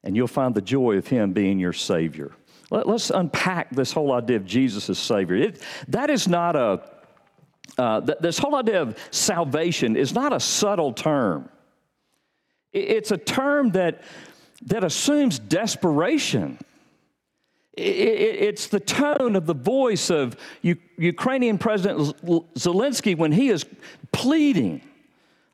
and 0.02 0.16
you'll 0.16 0.26
find 0.26 0.54
the 0.54 0.62
joy 0.62 0.96
of 0.96 1.06
Him 1.06 1.32
being 1.32 1.58
your 1.58 1.74
Savior. 1.74 2.32
Let, 2.70 2.86
us 2.86 3.10
unpack 3.10 3.70
this 3.70 3.92
whole 3.92 4.12
idea 4.12 4.36
of 4.36 4.46
Jesus 4.46 4.88
as 4.88 4.98
Savior. 4.98 5.36
It, 5.36 5.62
that 5.88 6.08
is 6.08 6.26
not 6.26 6.56
a, 6.56 6.82
uh, 7.76 8.00
th- 8.00 8.18
this 8.20 8.38
whole 8.38 8.54
idea 8.54 8.80
of 8.80 8.98
salvation 9.10 9.96
is 9.96 10.14
not 10.14 10.32
a 10.32 10.40
subtle 10.40 10.94
term. 10.94 11.50
It, 12.72 12.84
it's 12.84 13.10
a 13.10 13.18
term 13.18 13.72
that, 13.72 14.00
that 14.62 14.82
assumes 14.82 15.38
desperation 15.38 16.58
it's 17.76 18.68
the 18.68 18.80
tone 18.80 19.34
of 19.36 19.46
the 19.46 19.54
voice 19.54 20.10
of 20.10 20.36
Ukrainian 20.62 21.58
President 21.58 21.98
Zelensky 22.54 23.16
when 23.16 23.32
he 23.32 23.48
is 23.48 23.66
pleading 24.12 24.82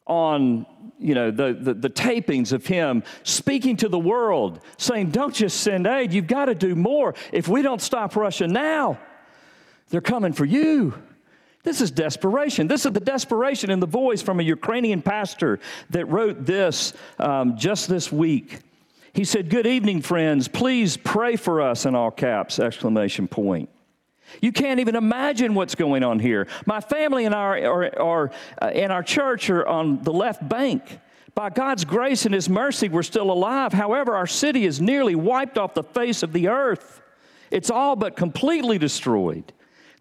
on 0.07 0.67
you 0.99 1.15
know 1.15 1.31
the, 1.31 1.57
the, 1.59 1.73
the, 1.73 1.89
tapings 1.89 2.53
of 2.53 2.67
him 2.67 3.03
speaking 3.23 3.77
to 3.77 3.89
the 3.89 3.99
world 3.99 4.61
saying 4.77 5.11
don't 5.11 5.35
just 5.35 5.61
send 5.61 5.87
aid 5.87 6.13
you've 6.13 6.27
got 6.27 6.47
to 6.47 6.55
do 6.55 6.75
more. 6.75 7.15
If 7.33 7.49
we 7.49 7.63
don't 7.63 7.81
stop 7.81 8.17
russia 8.17 8.47
now 8.47 8.99
they're 9.89 10.01
coming 10.01 10.33
for 10.33 10.45
you. 10.45 10.95
This 11.63 11.81
is 11.81 11.91
desperation. 11.91 12.69
This 12.69 12.87
is 12.87 12.93
the 12.93 13.01
desperation 13.01 13.71
in 13.71 13.81
the 13.81 13.87
voice 13.87 14.21
from 14.21 14.41
a 14.41 14.43
ukrainian 14.43 15.01
pastor 15.01 15.61
that 15.91 16.07
wrote 16.07 16.45
this 16.45 16.93
um, 17.19 17.57
just 17.57 17.89
this 17.89 18.11
week 18.11 18.61
He 19.13 19.25
said, 19.25 19.51
Good 19.51 19.67
evening, 19.67 20.03
friends. 20.03 20.49
Please 20.49 20.97
pray 20.97 21.37
for 21.37 21.61
us 21.61 21.87
in 21.87 21.95
all 21.95 22.11
caps! 22.11 22.59
Exclamation 22.59 23.29
point. 23.29 23.69
You 24.41 24.53
can't 24.53 24.79
even 24.79 24.95
imagine 24.95 25.55
what's 25.55 25.75
going 25.75 26.05
on 26.05 26.21
here. 26.21 26.47
My 26.65 26.81
family 26.81 27.25
and 27.25 27.35
our, 27.35 27.59
are, 27.59 28.01
are, 28.01 28.31
uh, 28.63 28.87
our 28.89 29.03
church 29.03 29.51
are 29.51 29.67
on 29.67 30.03
the 30.03 30.13
left 30.13 30.49
bank. 30.49 31.01
By 31.35 31.51
God's 31.51 31.85
grace 31.85 32.27
and 32.27 32.35
His 32.35 32.49
mercy, 32.49 32.89
we're 32.89 33.03
still 33.03 33.31
alive. 33.31 33.73
However, 33.73 34.15
our 34.15 34.27
city 34.27 34.67
is 34.67 34.81
nearly 34.81 35.15
wiped 35.15 35.59
off 35.59 35.75
the 35.75 35.83
face 35.83 36.23
of 36.23 36.33
the 36.33 36.49
earth. 36.49 37.03
It's 37.51 37.71
all 37.71 37.97
but 37.97 38.17
completely 38.17 38.79
destroyed. 38.79 39.53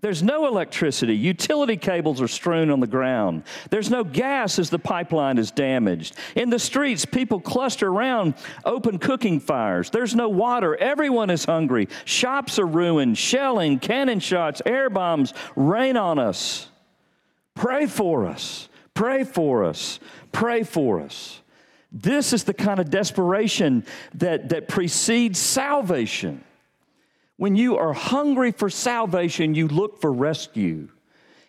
There's 0.01 0.23
no 0.23 0.47
electricity. 0.47 1.15
Utility 1.15 1.75
cables 1.75 2.21
are 2.21 2.27
strewn 2.27 2.69
on 2.69 2.79
the 2.79 2.87
ground. 2.87 3.43
There's 3.69 3.89
no 3.89 4.05
gas 4.05 4.57
as 4.57 4.69
the 4.69 4.79
pipeline 4.79 5.37
is 5.37 5.51
damaged. 5.51 6.15
In 6.35 6.49
the 6.49 6.59
streets, 6.59 7.03
people 7.03 7.41
cluster 7.41 7.89
around 7.89 8.35
open 8.63 8.97
cooking 8.97 9.41
fires. 9.41 9.89
There's 9.89 10.15
no 10.15 10.29
water. 10.29 10.77
Everyone 10.77 11.29
is 11.29 11.43
hungry. 11.43 11.89
Shops 12.05 12.59
are 12.59 12.65
ruined. 12.65 13.17
Shelling, 13.17 13.79
cannon 13.79 14.21
shots, 14.21 14.61
air 14.65 14.89
bombs 14.89 15.33
rain 15.57 15.97
on 15.97 16.17
us. 16.17 16.69
Pray 17.55 17.85
for 17.85 18.25
us. 18.25 18.69
Pray 18.93 19.25
for 19.25 19.65
us. 19.65 19.99
Pray 20.31 20.63
for 20.63 21.01
us. 21.01 21.41
This 21.91 22.31
is 22.31 22.45
the 22.45 22.53
kind 22.53 22.79
of 22.79 22.89
desperation 22.89 23.85
that, 24.13 24.49
that 24.49 24.69
precedes 24.69 25.39
salvation. 25.39 26.43
When 27.39 27.55
you 27.55 27.77
are 27.77 27.93
hungry 27.93 28.51
for 28.51 28.69
salvation, 28.69 29.55
you 29.55 29.69
look 29.69 30.01
for 30.01 30.11
rescue. 30.11 30.89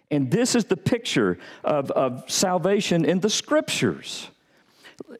And 0.08 0.30
this 0.30 0.54
is 0.54 0.66
the 0.66 0.76
picture 0.76 1.36
of, 1.64 1.90
of 1.90 2.30
salvation 2.30 3.04
in 3.04 3.18
the 3.18 3.28
scriptures. 3.28 4.28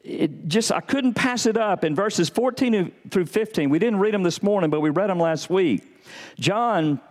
It 0.01 0.47
just, 0.47 0.71
I 0.71 0.79
couldn't 0.79 1.15
pass 1.15 1.45
it 1.45 1.57
up. 1.57 1.83
In 1.83 1.93
verses 1.93 2.29
14 2.29 2.89
through 3.09 3.25
15, 3.25 3.69
we 3.69 3.79
didn't 3.79 3.99
read 3.99 4.13
them 4.13 4.23
this 4.23 4.41
morning, 4.41 4.69
but 4.69 4.79
we 4.79 4.91
read 4.91 5.09
them 5.09 5.19
last 5.19 5.49
week. 5.49 5.83
John 6.39 7.01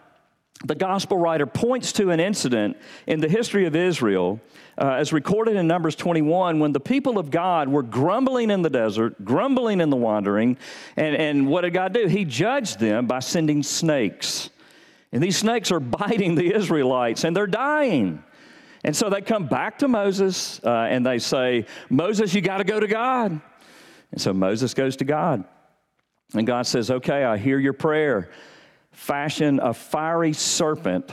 the 0.65 0.75
gospel 0.75 1.17
writer 1.17 1.47
points 1.47 1.93
to 1.93 2.11
an 2.11 2.21
incident 2.21 2.77
in 3.07 3.21
the 3.21 3.29
history 3.29 3.65
of 3.65 3.75
Israel, 3.75 4.41
uh, 4.77 4.93
as 4.93 5.13
recorded 5.13 5.57
in 5.57 5.67
Numbers 5.67 5.97
21, 5.97 6.59
when 6.59 6.73
the 6.73 6.81
people 6.81 7.19
of 7.19 7.31
God 7.31 7.69
were 7.69 7.83
grumbling 7.83 8.51
in 8.51 8.61
the 8.61 8.69
desert, 8.69 9.25
grumbling 9.25 9.81
in 9.81 9.89
the 9.89 9.97
wandering. 9.97 10.59
And, 10.97 11.17
and 11.17 11.49
what 11.49 11.63
did 11.63 11.73
God 11.73 11.95
do? 11.95 12.07
He 12.07 12.27
judged 12.27 12.79
them 12.79 13.07
by 13.07 13.21
sending 13.21 13.63
snakes. 13.63 14.51
And 15.13 15.23
these 15.23 15.39
snakes 15.39 15.73
are 15.73 15.81
biting 15.81 16.35
the 16.35 16.55
Israelites, 16.55 17.25
and 17.25 17.35
they're 17.35 17.47
dying. 17.47 18.23
And 18.85 18.95
so 18.95 19.09
they 19.11 19.23
come 19.23 19.47
back 19.47 19.79
to 19.79 19.89
Moses 19.89 20.61
uh, 20.65 20.89
and 20.91 21.05
they 21.05 21.19
say, 21.19 21.67
Moses, 21.89 22.35
you 22.35 22.41
got 22.41 22.59
to 22.59 22.65
go 22.65 22.81
to 22.81 22.87
God. 22.87 23.41
And 24.13 24.21
so 24.21 24.33
Moses 24.33 24.75
goes 24.75 24.97
to 24.97 25.05
God. 25.05 25.45
And 26.35 26.47
God 26.47 26.67
says, 26.67 26.91
Okay, 26.91 27.25
I 27.25 27.37
hear 27.37 27.59
your 27.59 27.73
prayer 27.73 28.31
fashion 29.01 29.59
a 29.61 29.73
fiery 29.73 30.35
serpent 30.35 31.11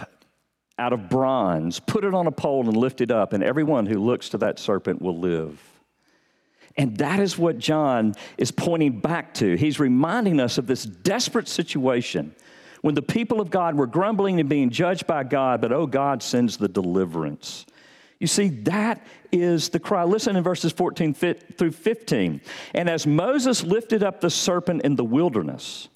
out 0.77 0.91
of 0.91 1.08
bronze, 1.08 1.79
put 1.79 2.03
it 2.03 2.13
on 2.13 2.27
a 2.27 2.32
pole, 2.32 2.67
and 2.67 2.75
lift 2.75 3.00
it 3.00 3.12
up, 3.12 3.32
and 3.32 3.41
everyone 3.41 3.86
who 3.86 3.98
looks 3.98 4.27
to 4.29 4.38
that 4.38 4.60
serpent 4.60 5.01
will 5.01 5.17
live. 5.17 5.58
And 6.75 6.98
that 6.98 7.22
is 7.22 7.38
what 7.38 7.58
John 7.58 8.13
is 8.38 8.51
pointing 8.51 9.00
back 9.00 9.34
to. 9.36 9.56
He's 9.56 9.79
reminding 9.79 10.41
us 10.41 10.58
of 10.58 10.67
this 10.67 10.84
desperate 10.84 11.48
situation 11.48 12.36
when 12.82 12.94
the 12.94 13.01
people 13.01 13.39
of 13.39 13.50
God 13.50 13.75
were 13.75 13.88
grumbling 13.88 14.41
and 14.41 14.50
being 14.50 14.70
judged 14.70 15.08
by 15.08 15.24
God, 15.24 15.62
but 15.62 15.72
oh, 15.72 15.88
God 15.88 16.22
sends 16.22 16.58
the 16.58 16.67
deliverance. 16.67 17.65
You 18.20 18.27
see, 18.27 18.50
that 18.50 19.01
is 19.32 19.70
the 19.70 19.79
cry. 19.79 20.03
Listen 20.03 20.36
in 20.36 20.44
verses 20.44 20.74
14 20.74 21.13
through 21.13 21.72
15. 21.72 22.41
And 22.74 22.89
as 22.89 23.08
Moses 23.08 23.63
lifted 23.63 24.03
up 24.03 24.20
the 24.20 24.29
serpent 24.29 24.82
in 24.82 24.98
the 24.98 25.06
wilderness, 25.06 25.88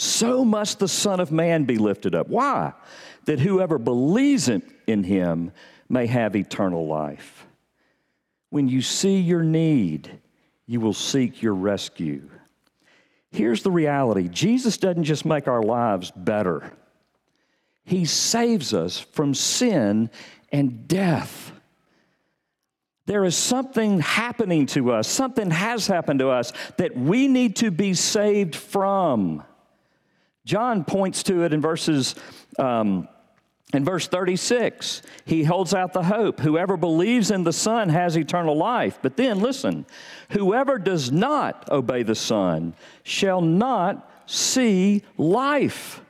so 0.00 0.46
must 0.46 0.78
the 0.78 0.88
Son 0.88 1.20
of 1.20 1.30
Man 1.30 1.64
be 1.64 1.76
lifted 1.76 2.14
up. 2.14 2.26
Why? 2.26 2.72
That 3.26 3.38
whoever 3.38 3.76
believes 3.76 4.48
in 4.48 5.04
him 5.04 5.52
may 5.90 6.06
have 6.06 6.34
eternal 6.34 6.86
life. 6.86 7.46
When 8.48 8.66
you 8.66 8.80
see 8.80 9.18
your 9.18 9.42
need, 9.42 10.18
you 10.64 10.80
will 10.80 10.94
seek 10.94 11.42
your 11.42 11.52
rescue. 11.52 12.30
Here's 13.30 13.62
the 13.62 13.70
reality 13.70 14.28
Jesus 14.28 14.78
doesn't 14.78 15.04
just 15.04 15.26
make 15.26 15.46
our 15.46 15.62
lives 15.62 16.10
better, 16.16 16.72
He 17.84 18.06
saves 18.06 18.72
us 18.72 18.98
from 18.98 19.34
sin 19.34 20.08
and 20.50 20.88
death. 20.88 21.52
There 23.04 23.26
is 23.26 23.36
something 23.36 24.00
happening 24.00 24.64
to 24.68 24.92
us, 24.92 25.08
something 25.08 25.50
has 25.50 25.86
happened 25.86 26.20
to 26.20 26.30
us 26.30 26.54
that 26.78 26.96
we 26.96 27.28
need 27.28 27.56
to 27.56 27.70
be 27.70 27.92
saved 27.92 28.56
from. 28.56 29.44
John 30.50 30.82
points 30.82 31.22
to 31.22 31.44
it 31.44 31.52
in 31.52 31.60
verses. 31.60 32.16
Um, 32.58 33.06
in 33.72 33.84
verse 33.84 34.08
36, 34.08 35.00
he 35.24 35.44
holds 35.44 35.74
out 35.74 35.92
the 35.92 36.02
hope. 36.02 36.40
Whoever 36.40 36.76
believes 36.76 37.30
in 37.30 37.44
the 37.44 37.52
Son 37.52 37.88
has 37.88 38.16
eternal 38.16 38.56
life. 38.56 38.98
But 39.00 39.16
then 39.16 39.38
listen, 39.38 39.86
whoever 40.30 40.76
does 40.76 41.12
not 41.12 41.70
obey 41.70 42.02
the 42.02 42.16
Son 42.16 42.74
shall 43.04 43.40
not 43.40 44.10
see 44.26 45.04
life, 45.16 46.00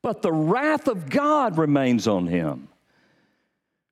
but 0.00 0.22
the 0.22 0.32
wrath 0.32 0.86
of 0.86 1.10
God 1.10 1.58
remains 1.58 2.06
on 2.06 2.28
him. 2.28 2.68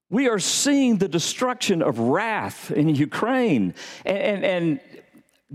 We 0.09 0.29
are 0.29 0.39
seeing 0.39 0.99
the 0.99 1.09
destruction 1.09 1.83
of 1.83 1.99
wrath 1.99 2.71
in 2.71 2.95
Ukraine. 2.95 3.75
And, 4.05 4.19
and, 4.19 4.45
and 4.45 4.81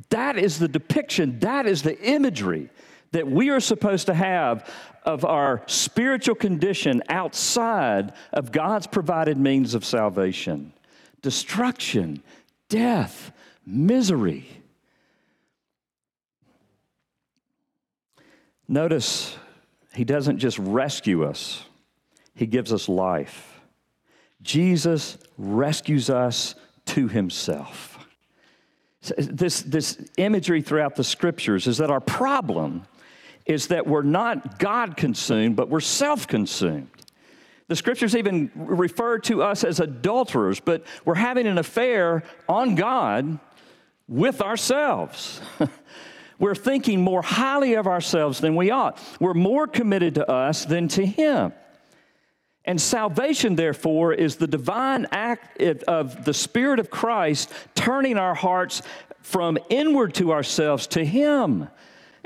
that 0.10 0.38
is 0.38 0.60
the 0.60 0.68
depiction, 0.68 1.40
that 1.40 1.66
is 1.66 1.84
the 1.84 1.98
imagery 2.02 2.70
that 3.16 3.32
we 3.32 3.50
are 3.50 3.62
supposed 3.62 4.08
to 4.08 4.14
have 4.14 4.70
of 5.04 5.24
our 5.24 5.62
spiritual 5.68 6.36
condition 6.36 7.02
outside 7.08 8.12
of 8.34 8.52
God's 8.52 8.88
provided 8.88 9.38
means 9.38 9.74
of 9.74 9.86
salvation 9.86 10.74
destruction, 11.22 12.22
death, 12.68 13.32
misery. 13.66 14.48
Notice 18.68 19.38
he 19.94 20.04
doesn't 20.04 20.38
just 20.38 20.60
rescue 20.60 21.24
us, 21.24 21.64
he 22.36 22.46
gives 22.46 22.74
us 22.74 22.90
life. 22.90 23.62
Jesus 24.42 25.18
rescues 25.38 26.10
us 26.10 26.54
to 26.88 27.08
himself. 27.08 27.98
This, 29.18 29.62
this 29.62 30.06
imagery 30.18 30.62
throughout 30.62 30.98
the 30.98 31.04
scriptures 31.04 31.66
is 31.66 31.78
that 31.78 31.90
our 31.90 32.02
problem 32.02 32.84
is 33.46 33.68
that 33.68 33.86
we're 33.86 34.02
not 34.02 34.60
God 34.60 34.98
consumed, 34.98 35.56
but 35.56 35.70
we're 35.70 35.80
self 35.80 36.28
consumed. 36.28 36.90
The 37.68 37.76
scriptures 37.76 38.16
even 38.16 38.52
refer 38.56 39.20
to 39.20 39.42
us 39.42 39.64
as 39.64 39.80
adulterers, 39.80 40.60
but 40.60 40.84
we're 41.04 41.16
having 41.16 41.48
an 41.48 41.58
affair 41.58 42.24
on 42.48 42.76
God 42.76 43.40
with 44.08 44.42
ourselves. 44.42 45.42
we're 46.40 46.56
thinking 46.56 47.02
more 47.02 47.24
highly 47.24 47.74
of 47.74 47.88
ourselves 47.88 48.40
than 48.40 48.56
we 48.56 48.70
ought. 48.70 49.00
We're 49.20 49.34
more 49.34 49.66
committed 49.66 50.16
to 50.16 50.30
us 50.30 50.66
than 50.66 50.88
to 50.90 51.06
Him. 51.06 51.54
And 52.66 52.80
salvation, 52.82 53.56
therefore, 53.56 54.14
is 54.14 54.36
the 54.36 54.48
divine 54.48 55.08
act 55.12 55.62
of 55.62 56.26
the 56.26 56.34
Spirit 56.34 56.80
of 56.80 56.90
Christ 56.90 57.52
turning 57.74 58.18
our 58.18 58.36
hearts 58.36 58.84
from 59.22 59.58
inward 59.70 60.14
to 60.16 60.34
ourselves 60.34 60.86
to 60.88 61.04
Him 61.04 61.68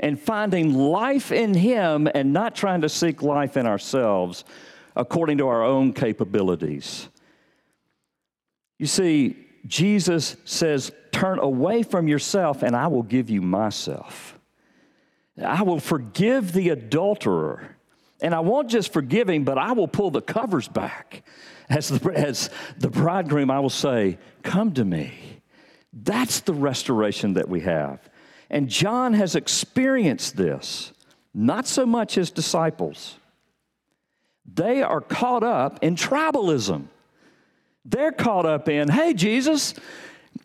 and 0.00 0.18
finding 0.18 0.74
life 0.74 1.30
in 1.30 1.54
Him 1.54 2.08
and 2.12 2.32
not 2.32 2.56
trying 2.56 2.80
to 2.80 2.88
seek 2.88 3.22
life 3.22 3.56
in 3.56 3.66
ourselves 3.66 4.44
according 4.96 5.38
to 5.38 5.48
our 5.48 5.62
own 5.62 5.92
capabilities. 5.92 7.08
You 8.78 8.86
see, 8.86 9.36
Jesus 9.66 10.36
says, 10.44 10.90
Turn 11.12 11.38
away 11.38 11.82
from 11.82 12.08
yourself, 12.08 12.62
and 12.62 12.74
I 12.74 12.86
will 12.86 13.02
give 13.02 13.30
you 13.30 13.42
myself. 13.42 14.38
I 15.42 15.62
will 15.62 15.80
forgive 15.80 16.52
the 16.52 16.70
adulterer. 16.70 17.76
And 18.22 18.34
I 18.34 18.40
won't 18.40 18.68
just 18.68 18.92
forgive 18.92 19.28
him, 19.28 19.44
but 19.44 19.58
I 19.58 19.72
will 19.72 19.88
pull 19.88 20.10
the 20.10 20.20
covers 20.20 20.68
back. 20.68 21.22
As 21.68 21.88
the, 21.88 22.12
as 22.12 22.50
the 22.78 22.90
bridegroom, 22.90 23.50
I 23.50 23.60
will 23.60 23.70
say, 23.70 24.18
Come 24.42 24.72
to 24.74 24.84
me. 24.84 25.12
That's 25.92 26.40
the 26.40 26.54
restoration 26.54 27.34
that 27.34 27.48
we 27.48 27.60
have. 27.60 28.09
And 28.50 28.68
John 28.68 29.14
has 29.14 29.36
experienced 29.36 30.36
this, 30.36 30.92
not 31.32 31.66
so 31.66 31.86
much 31.86 32.16
his 32.16 32.30
disciples. 32.30 33.16
They 34.52 34.82
are 34.82 35.00
caught 35.00 35.44
up 35.44 35.78
in 35.82 35.94
tribalism. 35.94 36.86
They're 37.84 38.12
caught 38.12 38.46
up 38.46 38.68
in, 38.68 38.88
hey, 38.88 39.14
Jesus, 39.14 39.74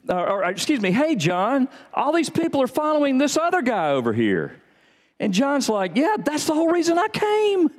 or, 0.08 0.30
or, 0.30 0.44
excuse 0.44 0.80
me, 0.80 0.92
hey, 0.92 1.16
John, 1.16 1.68
all 1.94 2.14
these 2.14 2.30
people 2.30 2.62
are 2.62 2.68
following 2.68 3.18
this 3.18 3.38
other 3.38 3.62
guy 3.62 3.90
over 3.92 4.14
here. 4.14 4.56
And 5.20 5.34
John's 5.34 5.68
like, 5.68 5.96
yeah, 5.96 6.18
that's 6.20 6.46
the 6.46 6.54
whole 6.54 6.70
reason 6.70 7.00
I 7.00 7.08
came, 7.08 7.70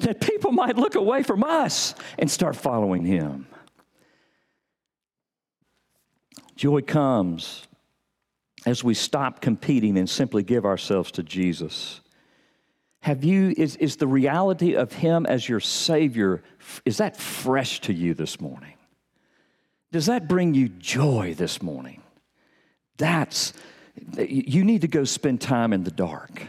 that 0.00 0.20
people 0.20 0.52
might 0.52 0.76
look 0.76 0.94
away 0.94 1.22
from 1.22 1.42
us 1.42 1.94
and 2.18 2.30
start 2.30 2.54
following 2.54 3.04
him. 3.04 3.46
Joy 6.56 6.82
comes 6.82 7.67
as 8.68 8.84
we 8.84 8.92
stop 8.92 9.40
competing 9.40 9.96
and 9.96 10.08
simply 10.08 10.42
give 10.42 10.66
ourselves 10.66 11.10
to 11.12 11.22
Jesus? 11.22 12.02
Have 13.00 13.24
you, 13.24 13.54
is, 13.56 13.76
is 13.76 13.96
the 13.96 14.06
reality 14.06 14.74
of 14.74 14.92
Him 14.92 15.24
as 15.24 15.48
your 15.48 15.60
Savior, 15.60 16.42
is 16.84 16.98
that 16.98 17.16
fresh 17.16 17.80
to 17.82 17.94
you 17.94 18.12
this 18.12 18.40
morning? 18.40 18.74
Does 19.90 20.06
that 20.06 20.28
bring 20.28 20.52
you 20.52 20.68
joy 20.68 21.34
this 21.34 21.62
morning? 21.62 22.02
That's, 22.98 23.54
you 24.18 24.64
need 24.64 24.82
to 24.82 24.88
go 24.88 25.04
spend 25.04 25.40
time 25.40 25.72
in 25.72 25.84
the 25.84 25.90
dark. 25.90 26.42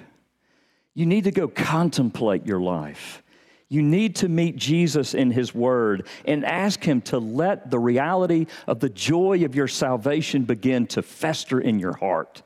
You 0.94 1.06
need 1.06 1.24
to 1.24 1.32
go 1.32 1.48
contemplate 1.48 2.46
your 2.46 2.60
life. 2.60 3.24
You 3.70 3.84
need 3.84 4.16
to 4.18 4.28
meet 4.28 4.56
Jesus 4.56 5.14
in 5.14 5.30
His 5.30 5.54
Word 5.54 6.08
and 6.26 6.44
ask 6.44 6.84
Him 6.84 7.02
to 7.04 7.20
let 7.20 7.70
the 7.70 7.78
reality 7.78 8.48
of 8.66 8.80
the 8.80 8.90
joy 8.90 9.46
of 9.46 9.56
your 9.56 9.68
salvation 9.68 10.44
begin 10.44 10.88
to 10.88 11.04
fester 11.04 11.60
in 11.60 11.78
your 11.78 11.94
heart, 11.94 12.42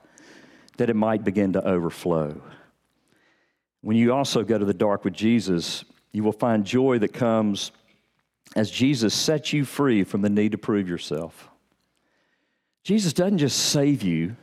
that 0.77 0.89
it 0.89 0.95
might 0.97 1.23
begin 1.23 1.53
to 1.53 1.65
overflow. 1.65 2.41
When 3.81 3.95
you 3.95 4.13
also 4.13 4.43
go 4.43 4.57
to 4.57 4.65
the 4.65 4.73
dark 4.73 5.05
with 5.05 5.13
Jesus, 5.13 5.85
you 6.11 6.23
will 6.23 6.33
find 6.33 6.65
joy 6.65 6.99
that 6.99 7.13
comes 7.13 7.71
as 8.55 8.69
Jesus 8.69 9.13
sets 9.13 9.53
you 9.53 9.63
free 9.63 10.03
from 10.03 10.21
the 10.21 10.29
need 10.29 10.51
to 10.51 10.57
prove 10.57 10.87
yourself. 10.89 11.49
Jesus 12.83 13.13
doesn't 13.13 13.37
just 13.37 13.57
save 13.57 14.03
you, 14.03 14.35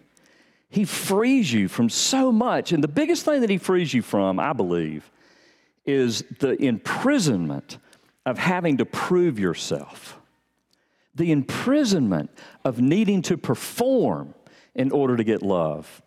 He 0.70 0.86
frees 0.86 1.52
you 1.52 1.68
from 1.68 1.90
so 1.90 2.32
much. 2.32 2.72
And 2.72 2.82
the 2.82 2.88
biggest 2.88 3.26
thing 3.26 3.42
that 3.42 3.50
He 3.50 3.58
frees 3.58 3.92
you 3.92 4.00
from, 4.00 4.40
I 4.40 4.54
believe, 4.54 5.10
is 5.90 6.24
the 6.38 6.52
imprisonment 6.62 7.78
of 8.26 8.38
having 8.38 8.76
to 8.78 8.84
prove 8.84 9.38
yourself, 9.38 10.18
the 11.14 11.32
imprisonment 11.32 12.30
of 12.64 12.80
needing 12.80 13.22
to 13.22 13.36
perform 13.36 14.34
in 14.74 14.92
order 14.92 15.16
to 15.16 15.24
get 15.24 15.42
love. 15.42 16.02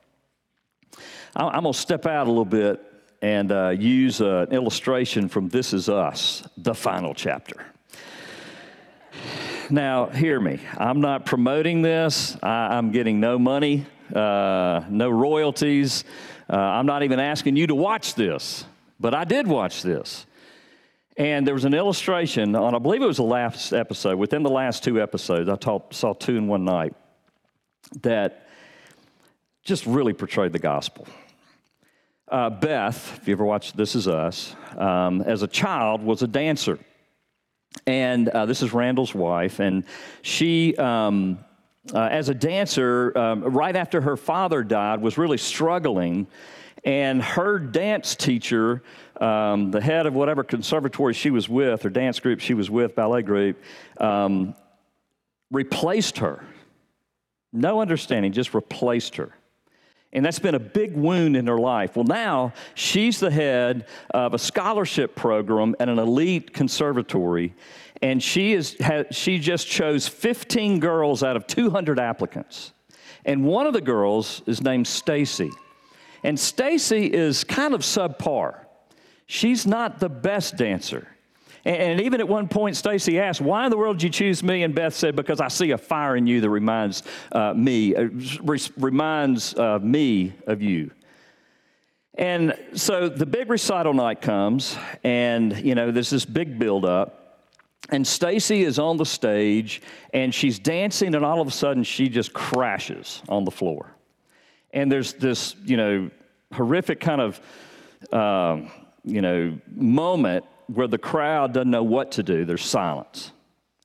I'm 1.35 1.63
going 1.63 1.73
to 1.73 1.79
step 1.79 2.05
out 2.05 2.27
a 2.27 2.29
little 2.29 2.45
bit 2.45 2.81
and 3.21 3.51
uh, 3.51 3.69
use 3.69 4.21
an 4.21 4.51
illustration 4.51 5.29
from 5.29 5.49
This 5.49 5.73
Is 5.73 5.89
Us, 5.89 6.43
the 6.57 6.75
final 6.75 7.13
chapter. 7.13 7.65
Now, 9.69 10.07
hear 10.07 10.39
me. 10.39 10.59
I'm 10.77 11.01
not 11.01 11.25
promoting 11.25 11.81
this. 11.81 12.37
I, 12.43 12.77
am 12.77 12.91
getting 12.91 13.19
no 13.19 13.39
money, 13.39 13.85
uh, 14.13 14.83
no 14.89 15.09
royalties. 15.09 16.03
Uh, 16.49 16.57
I'm 16.57 16.85
not 16.85 17.03
even 17.03 17.19
asking 17.19 17.55
you 17.55 17.67
to 17.67 17.75
watch 17.75 18.13
this. 18.15 18.65
But 18.99 19.13
I 19.13 19.23
did 19.23 19.47
watch 19.47 19.81
this. 19.81 20.25
And 21.15 21.45
there 21.45 21.53
was 21.53 21.65
an 21.65 21.73
illustration 21.73 22.55
on, 22.55 22.73
I 22.73 22.79
believe 22.79 23.01
it 23.01 23.07
was 23.07 23.17
the 23.17 23.23
last 23.23 23.71
episode, 23.71 24.17
within 24.17 24.41
the 24.41 24.49
last 24.49 24.83
two 24.83 25.01
episodes, 25.01 25.47
I 25.47 25.55
taught, 25.55 25.93
saw 25.93 26.13
two 26.13 26.37
in 26.37 26.47
one 26.47 26.65
night, 26.65 26.95
that 28.01 28.47
just 29.63 29.85
really 29.85 30.13
portrayed 30.13 30.53
the 30.53 30.59
gospel. 30.59 31.07
Uh, 32.27 32.49
Beth, 32.49 33.19
if 33.21 33.27
you 33.27 33.33
ever 33.33 33.45
watched 33.45 33.77
This 33.77 33.95
Is 33.95 34.07
Us, 34.07 34.55
um, 34.75 35.21
as 35.21 35.43
a 35.43 35.47
child 35.47 36.01
was 36.01 36.23
a 36.23 36.27
dancer. 36.27 36.79
And 37.85 38.29
uh, 38.29 38.45
this 38.47 38.63
is 38.63 38.73
Randall's 38.73 39.13
wife, 39.13 39.59
and 39.59 39.83
she, 40.21 40.75
um, 40.77 41.39
uh, 41.93 42.03
as 42.03 42.29
a 42.29 42.33
dancer, 42.33 43.15
um, 43.17 43.43
right 43.43 43.75
after 43.75 44.01
her 44.01 44.17
father 44.17 44.63
died, 44.63 45.01
was 45.01 45.17
really 45.17 45.37
struggling 45.37 46.27
and 46.85 47.21
her 47.21 47.59
dance 47.59 48.15
teacher, 48.15 48.83
um, 49.21 49.71
the 49.71 49.81
head 49.81 50.05
of 50.05 50.13
whatever 50.13 50.43
conservatory 50.43 51.13
she 51.13 51.29
was 51.29 51.47
with, 51.47 51.85
or 51.85 51.89
dance 51.89 52.19
group 52.19 52.39
she 52.39 52.53
was 52.53 52.69
with, 52.69 52.95
ballet 52.95 53.21
group, 53.21 53.61
um, 53.97 54.53
replaced 55.51 56.17
her. 56.17 56.43
No 57.53 57.79
understanding, 57.81 58.31
just 58.31 58.53
replaced 58.53 59.15
her. 59.15 59.31
And 60.11 60.23
that's 60.23 60.39
been 60.39 60.55
a 60.55 60.59
big 60.59 60.95
wound 60.95 61.35
in 61.37 61.47
her 61.47 61.57
life. 61.57 61.95
Well, 61.95 62.05
now 62.05 62.53
she's 62.75 63.19
the 63.19 63.31
head 63.31 63.87
of 64.11 64.33
a 64.33 64.39
scholarship 64.39 65.15
program 65.15 65.75
at 65.79 65.89
an 65.89 65.97
elite 65.97 66.53
conservatory, 66.53 67.55
and 68.01 68.21
she, 68.21 68.53
is, 68.53 68.77
she 69.11 69.39
just 69.39 69.67
chose 69.67 70.07
15 70.07 70.79
girls 70.79 71.23
out 71.23 71.35
of 71.35 71.47
200 71.47 71.99
applicants. 71.99 72.73
And 73.25 73.45
one 73.45 73.65
of 73.65 73.73
the 73.73 73.81
girls 73.81 74.43
is 74.45 74.61
named 74.61 74.85
Stacy. 74.85 75.49
And 76.23 76.39
Stacy 76.39 77.05
is 77.05 77.43
kind 77.43 77.73
of 77.73 77.81
subpar. 77.81 78.65
She's 79.25 79.65
not 79.65 79.99
the 79.99 80.09
best 80.09 80.57
dancer. 80.57 81.07
And 81.65 82.01
even 82.01 82.19
at 82.19 82.27
one 82.27 82.49
point, 82.49 82.75
Stacy 82.75 83.19
asked, 83.19 83.39
Why 83.39 83.63
in 83.63 83.71
the 83.71 83.77
world 83.77 83.97
did 83.97 84.03
you 84.03 84.09
choose 84.09 84.43
me? 84.43 84.63
And 84.63 84.75
Beth 84.75 84.93
said, 84.93 85.15
Because 85.15 85.39
I 85.39 85.47
see 85.47 85.71
a 85.71 85.77
fire 85.77 86.15
in 86.17 86.27
you 86.27 86.41
that 86.41 86.49
reminds 86.49 87.03
uh, 87.31 87.53
me, 87.53 87.95
uh, 87.95 88.09
re- 88.41 88.59
reminds 88.77 89.55
uh, 89.55 89.79
me 89.79 90.33
of 90.45 90.61
you. 90.61 90.91
And 92.15 92.53
so 92.75 93.09
the 93.09 93.25
big 93.25 93.49
recital 93.49 93.93
night 93.93 94.21
comes, 94.21 94.77
and 95.03 95.57
you 95.65 95.73
know, 95.73 95.91
there's 95.91 96.09
this 96.09 96.25
big 96.25 96.59
buildup. 96.59 97.21
And 97.89 98.05
Stacy 98.05 98.63
is 98.63 98.77
on 98.77 98.97
the 98.97 99.05
stage, 99.05 99.81
and 100.13 100.33
she's 100.33 100.59
dancing, 100.59 101.15
and 101.15 101.25
all 101.25 101.41
of 101.41 101.47
a 101.47 101.51
sudden 101.51 101.83
she 101.83 102.09
just 102.09 102.33
crashes 102.33 103.21
on 103.29 103.45
the 103.45 103.51
floor. 103.51 103.95
And 104.73 104.91
there's 104.91 105.13
this, 105.13 105.55
you 105.63 105.77
know, 105.77 106.09
horrific 106.51 106.99
kind 106.99 107.21
of, 107.21 107.39
um, 108.11 108.71
you 109.03 109.21
know, 109.21 109.57
moment 109.73 110.45
where 110.67 110.87
the 110.87 110.97
crowd 110.97 111.53
doesn't 111.53 111.71
know 111.71 111.83
what 111.83 112.13
to 112.13 112.23
do. 112.23 112.43
There's 112.43 112.65
silence. 112.65 113.31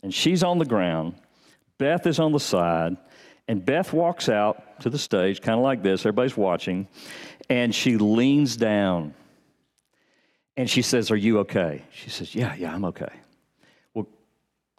And 0.03 0.13
she's 0.15 0.43
on 0.43 0.59
the 0.59 0.65
ground. 0.65 1.15
Beth 1.77 2.07
is 2.07 2.19
on 2.19 2.33
the 2.33 2.41
side. 2.41 2.97
And 3.47 3.65
Beth 3.65 3.93
walks 3.93 4.29
out 4.29 4.81
to 4.81 4.91
the 4.91 4.99
stage, 4.99 5.41
kind 5.41 5.59
of 5.59 5.65
like 5.65 5.83
this. 5.83 6.01
Everybody's 6.03 6.37
watching. 6.37 6.89
And 7.49 7.75
she 7.75 7.97
leans 7.97 8.57
down. 8.57 9.15
And 10.57 10.69
she 10.69 10.83
says, 10.83 11.11
Are 11.11 11.17
you 11.17 11.39
okay? 11.41 11.83
She 11.93 12.11
says, 12.11 12.35
Yeah, 12.35 12.55
yeah, 12.55 12.75
I'm 12.75 12.85
okay. 12.87 13.13
Well, 13.95 14.07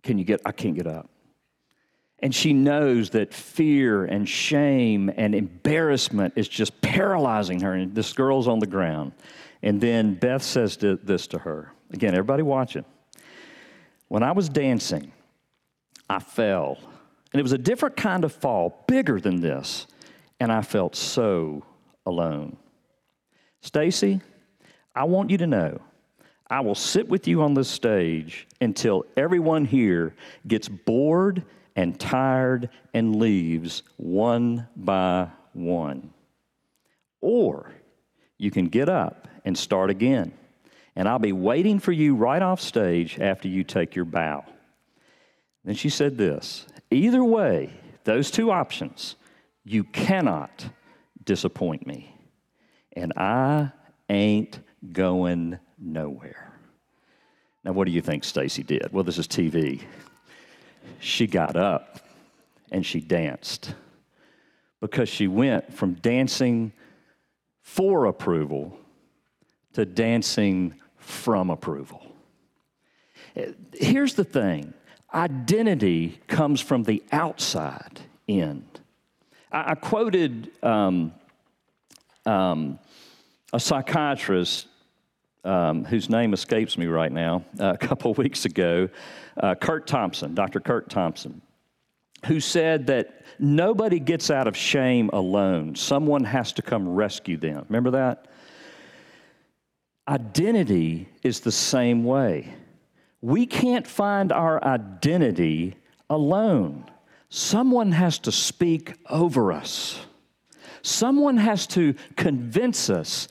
can 0.04 0.17
you 0.17 0.24
get, 0.24 0.41
I 0.45 0.52
can't 0.52 0.76
get 0.76 0.88
up. 0.88 1.10
And 2.22 2.36
she 2.36 2.54
knows 2.54 3.12
that 3.12 3.34
fear 3.34 4.04
and 4.04 4.28
shame 4.28 5.10
and 5.16 5.34
embarrassment 5.34 6.34
is 6.36 6.48
just 6.48 6.82
paralyzing 6.82 7.62
her. 7.62 7.74
And 7.74 7.96
this 7.96 8.12
girl's 8.14 8.48
on 8.48 8.60
the 8.60 8.68
ground. 8.68 9.14
And 9.64 9.80
then 9.80 10.16
Beth 10.16 10.44
says 10.44 10.78
to, 10.78 10.98
this 10.98 11.28
to 11.28 11.40
her 11.40 11.72
again, 11.92 12.14
everybody 12.14 12.44
watching. 12.44 12.86
When 14.08 14.24
I 14.24 14.32
was 14.32 14.50
dancing, 14.50 15.12
I 16.10 16.20
fell. 16.20 16.78
And 17.32 17.40
it 17.40 17.44
was 17.44 17.52
a 17.52 17.58
different 17.58 17.96
kind 17.96 18.24
of 18.24 18.32
fall, 18.32 18.84
bigger 18.88 19.20
than 19.20 19.40
this. 19.42 19.88
And 20.40 20.52
I 20.52 20.62
felt 20.62 20.96
so 20.96 21.64
alone. 22.06 22.58
Stacy, 23.62 24.22
I 24.96 25.04
want 25.04 25.30
you 25.30 25.38
to 25.38 25.48
know 25.48 25.82
I 26.50 26.62
will 26.62 26.76
sit 26.76 27.08
with 27.08 27.28
you 27.28 27.44
on 27.44 27.54
this 27.54 27.70
stage 27.70 28.48
until 28.60 29.06
everyone 29.16 29.66
here 29.66 30.16
gets 30.48 30.68
bored 30.68 31.44
and 31.76 32.00
tired 32.00 32.70
and 32.94 33.16
leaves 33.16 33.84
one 33.98 34.68
by 34.76 35.30
one. 35.54 36.14
Or 37.22 37.72
you 38.38 38.52
can 38.52 38.66
get 38.66 38.90
up 38.90 39.28
and 39.46 39.58
start 39.58 39.90
again. 39.90 40.34
And 40.96 41.08
I'll 41.08 41.20
be 41.20 41.34
waiting 41.34 41.80
for 41.80 41.92
you 41.92 42.16
right 42.16 42.42
off 42.42 42.60
stage 42.60 43.20
after 43.20 43.48
you 43.48 43.64
take 43.64 43.96
your 43.96 44.06
bow. 44.06 44.44
Then 45.64 45.76
she 45.76 45.90
said 45.90 46.18
this 46.18 46.66
either 46.92 47.24
way, 47.24 47.74
those 48.04 48.32
two 48.32 48.52
options, 48.52 49.16
you 49.64 49.84
cannot 49.84 50.70
disappoint 51.24 51.86
me. 51.86 52.16
And 52.94 53.14
I 53.16 53.72
ain't 54.10 54.60
going 54.92 55.60
nowhere. 55.78 56.60
Now, 57.64 57.74
what 57.74 57.86
do 57.86 57.92
you 57.92 58.02
think 58.02 58.24
Stacy 58.24 58.64
did? 58.64 58.92
Well, 58.92 59.04
this 59.04 59.18
is 59.18 59.28
TV 59.28 59.82
she 60.99 61.28
got 61.28 61.56
up 61.56 61.99
and 62.71 62.86
she 62.86 62.99
danced 62.99 63.73
because 64.82 65.10
she 65.10 65.28
went 65.28 65.73
from 65.73 65.93
dancing 65.95 66.71
for 67.62 68.06
approval 68.06 68.78
to 69.73 69.86
dancing 69.86 70.73
from 70.97 71.49
approval. 71.49 72.06
Here's 73.73 74.15
the 74.15 74.23
thing 74.23 74.73
identity 75.13 76.19
comes 76.28 76.62
from 76.62 76.84
the 76.84 77.04
outside 77.12 77.99
in. 78.28 78.65
I, 79.52 79.71
I 79.71 79.75
quoted 79.75 80.52
um, 80.63 81.13
um, 82.25 82.80
a 83.52 83.60
psychiatrist 83.60 84.67
um, 85.43 85.86
whose 85.86 86.10
name 86.10 86.34
escapes 86.34 86.78
me 86.78 86.88
right 86.88 87.12
now, 87.12 87.43
uh, 87.60 87.73
a 87.73 87.78
couple 87.78 88.13
weeks 88.15 88.45
ago, 88.45 88.89
uh, 89.38 89.56
Curt 89.56 89.88
Thompson, 89.88 90.36
Dr. 90.36 90.60
Curt 90.60 90.89
Thompson, 90.89 91.41
who 92.25 92.39
said 92.39 92.88
that 92.88 93.23
nobody 93.39 93.99
gets 93.99 94.30
out 94.30 94.47
of 94.47 94.58
shame 94.58 95.10
alone. 95.13 95.75
Someone 95.75 96.23
has 96.25 96.52
to 96.54 96.62
come 96.62 96.88
rescue 96.88 97.38
them. 97.38 97.65
Remember 97.69 97.91
that? 97.91 98.28
Identity 100.08 101.08
is 101.23 101.39
the 101.39 101.52
same 101.52 102.04
way. 102.04 102.54
We 103.21 103.45
can't 103.45 103.86
find 103.86 104.32
our 104.32 104.63
identity 104.63 105.75
alone. 106.10 106.89
Someone 107.30 107.91
has 107.91 108.17
to 108.19 108.32
speak 108.32 108.95
over 109.10 109.52
us. 109.52 109.99
Someone 110.82 111.38
has 111.38 111.67
to 111.67 111.93
convince 112.15 112.89
us 112.89 113.28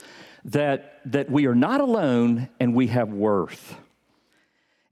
that, 0.49 1.01
that 1.07 1.31
we 1.31 1.47
are 1.47 1.55
not 1.55 1.81
alone 1.81 2.49
and 2.59 2.75
we 2.75 2.89
have 2.89 3.13
worth. 3.13 3.77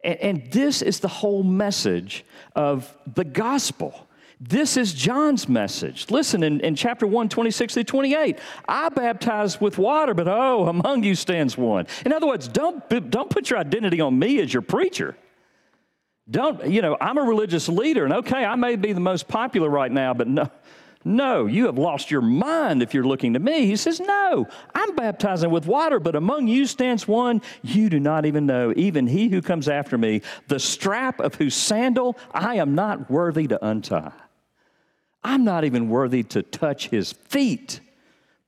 And, 0.05 0.19
and 0.21 0.53
this 0.53 0.83
is 0.83 1.01
the 1.01 1.09
whole 1.09 1.42
message 1.42 2.25
of 2.55 2.97
the 3.14 3.25
gospel. 3.25 4.07
This 4.38 4.77
is 4.77 4.92
John's 4.92 5.49
message. 5.49 6.11
Listen 6.11 6.42
in, 6.42 6.61
in 6.61 6.77
chapter 6.77 7.07
1, 7.07 7.31
26 7.31 7.75
to 7.75 7.85
28. 7.85 8.38
I 8.69 8.90
baptize 8.90 9.59
with 9.59 9.79
water, 9.79 10.12
but 10.12 10.29
oh, 10.29 10.69
among 10.69 11.05
you 11.05 11.14
stands 11.14 11.57
one. 11.57 11.87
In 12.05 12.12
other 12.12 12.27
words, 12.27 12.49
don't, 12.49 12.87
don't 13.11 13.31
put 13.31 13.49
your 13.49 13.59
identity 13.59 14.01
on 14.01 14.19
me 14.19 14.40
as 14.40 14.53
your 14.53 14.62
preacher. 14.62 15.16
Don't, 16.29 16.66
you 16.69 16.83
know, 16.83 16.99
I'm 17.01 17.16
a 17.16 17.23
religious 17.23 17.69
leader, 17.69 18.05
and 18.05 18.12
okay, 18.12 18.45
I 18.45 18.57
may 18.57 18.77
be 18.77 18.92
the 18.92 19.01
most 19.01 19.29
popular 19.29 19.71
right 19.71 19.92
now, 19.92 20.12
but 20.12 20.27
no, 20.27 20.51
no, 21.07 21.47
you 21.47 21.66
have 21.66 21.79
lost 21.79 22.11
your 22.11 22.21
mind 22.21 22.83
if 22.83 22.92
you're 22.92 23.07
looking 23.07 23.35
to 23.35 23.38
me. 23.38 23.66
He 23.66 23.77
says, 23.77 24.01
No, 24.01 24.49
I'm 24.75 24.97
baptizing 24.97 25.51
with 25.51 25.64
water, 25.64 26.01
but 26.01 26.16
among 26.16 26.49
you 26.49 26.66
stands 26.66 27.07
one 27.07 27.42
you 27.62 27.88
do 27.88 28.01
not 28.01 28.27
even 28.27 28.45
know, 28.45 28.73
even 28.75 29.07
he 29.07 29.29
who 29.29 29.40
comes 29.40 29.69
after 29.69 29.97
me, 29.97 30.23
the 30.49 30.59
strap 30.59 31.21
of 31.21 31.37
whose 31.37 31.55
sandal 31.55 32.19
I 32.33 32.57
am 32.57 32.75
not 32.75 33.09
worthy 33.09 33.47
to 33.47 33.64
untie. 33.64 34.11
I'm 35.23 35.45
not 35.45 35.62
even 35.64 35.88
worthy 35.88 36.25
to 36.25 36.42
touch 36.42 36.88
his 36.88 37.12
feet, 37.12 37.79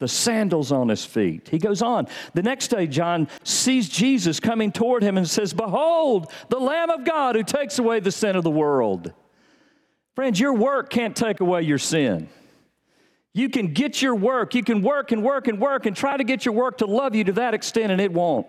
the 0.01 0.09
sandals 0.09 0.73
on 0.73 0.88
his 0.88 1.05
feet. 1.05 1.49
He 1.49 1.59
goes 1.59 1.81
on. 1.81 2.09
The 2.35 2.42
next 2.42 2.68
day, 2.68 2.88
John 2.88 3.29
sees 3.44 3.88
Jesus 3.88 4.40
coming 4.40 4.73
toward 4.73 5.05
him 5.05 5.16
and 5.16 5.31
says, 5.31 5.55
Behold, 5.55 6.33
the 6.49 6.59
Lamb 6.59 6.90
of 6.90 7.05
God 7.05 7.37
who 7.37 7.44
takes 7.44 7.79
away 7.79 8.01
the 8.01 8.11
sin 8.11 8.35
of 8.35 8.42
the 8.42 8.51
world. 8.51 9.12
Friends, 10.16 10.40
your 10.40 10.55
work 10.55 10.90
can't 10.90 11.14
take 11.14 11.38
away 11.38 11.62
your 11.62 11.79
sin. 11.79 12.29
You 13.35 13.49
can 13.49 13.73
get 13.73 14.03
your 14.03 14.14
work, 14.14 14.55
you 14.55 14.62
can 14.62 14.83
work 14.83 15.12
and 15.12 15.23
work 15.23 15.49
and 15.49 15.61
work 15.61 15.87
and 15.87 15.97
try 15.97 16.17
to 16.17 16.25
get 16.25 16.45
your 16.45 16.55
work 16.55 16.79
to 16.79 16.87
love 16.87 17.14
you 17.14 17.25
to 17.25 17.33
that 17.33 17.55
extent, 17.55 17.93
and 17.93 18.01
it 18.01 18.12
won't. 18.12 18.47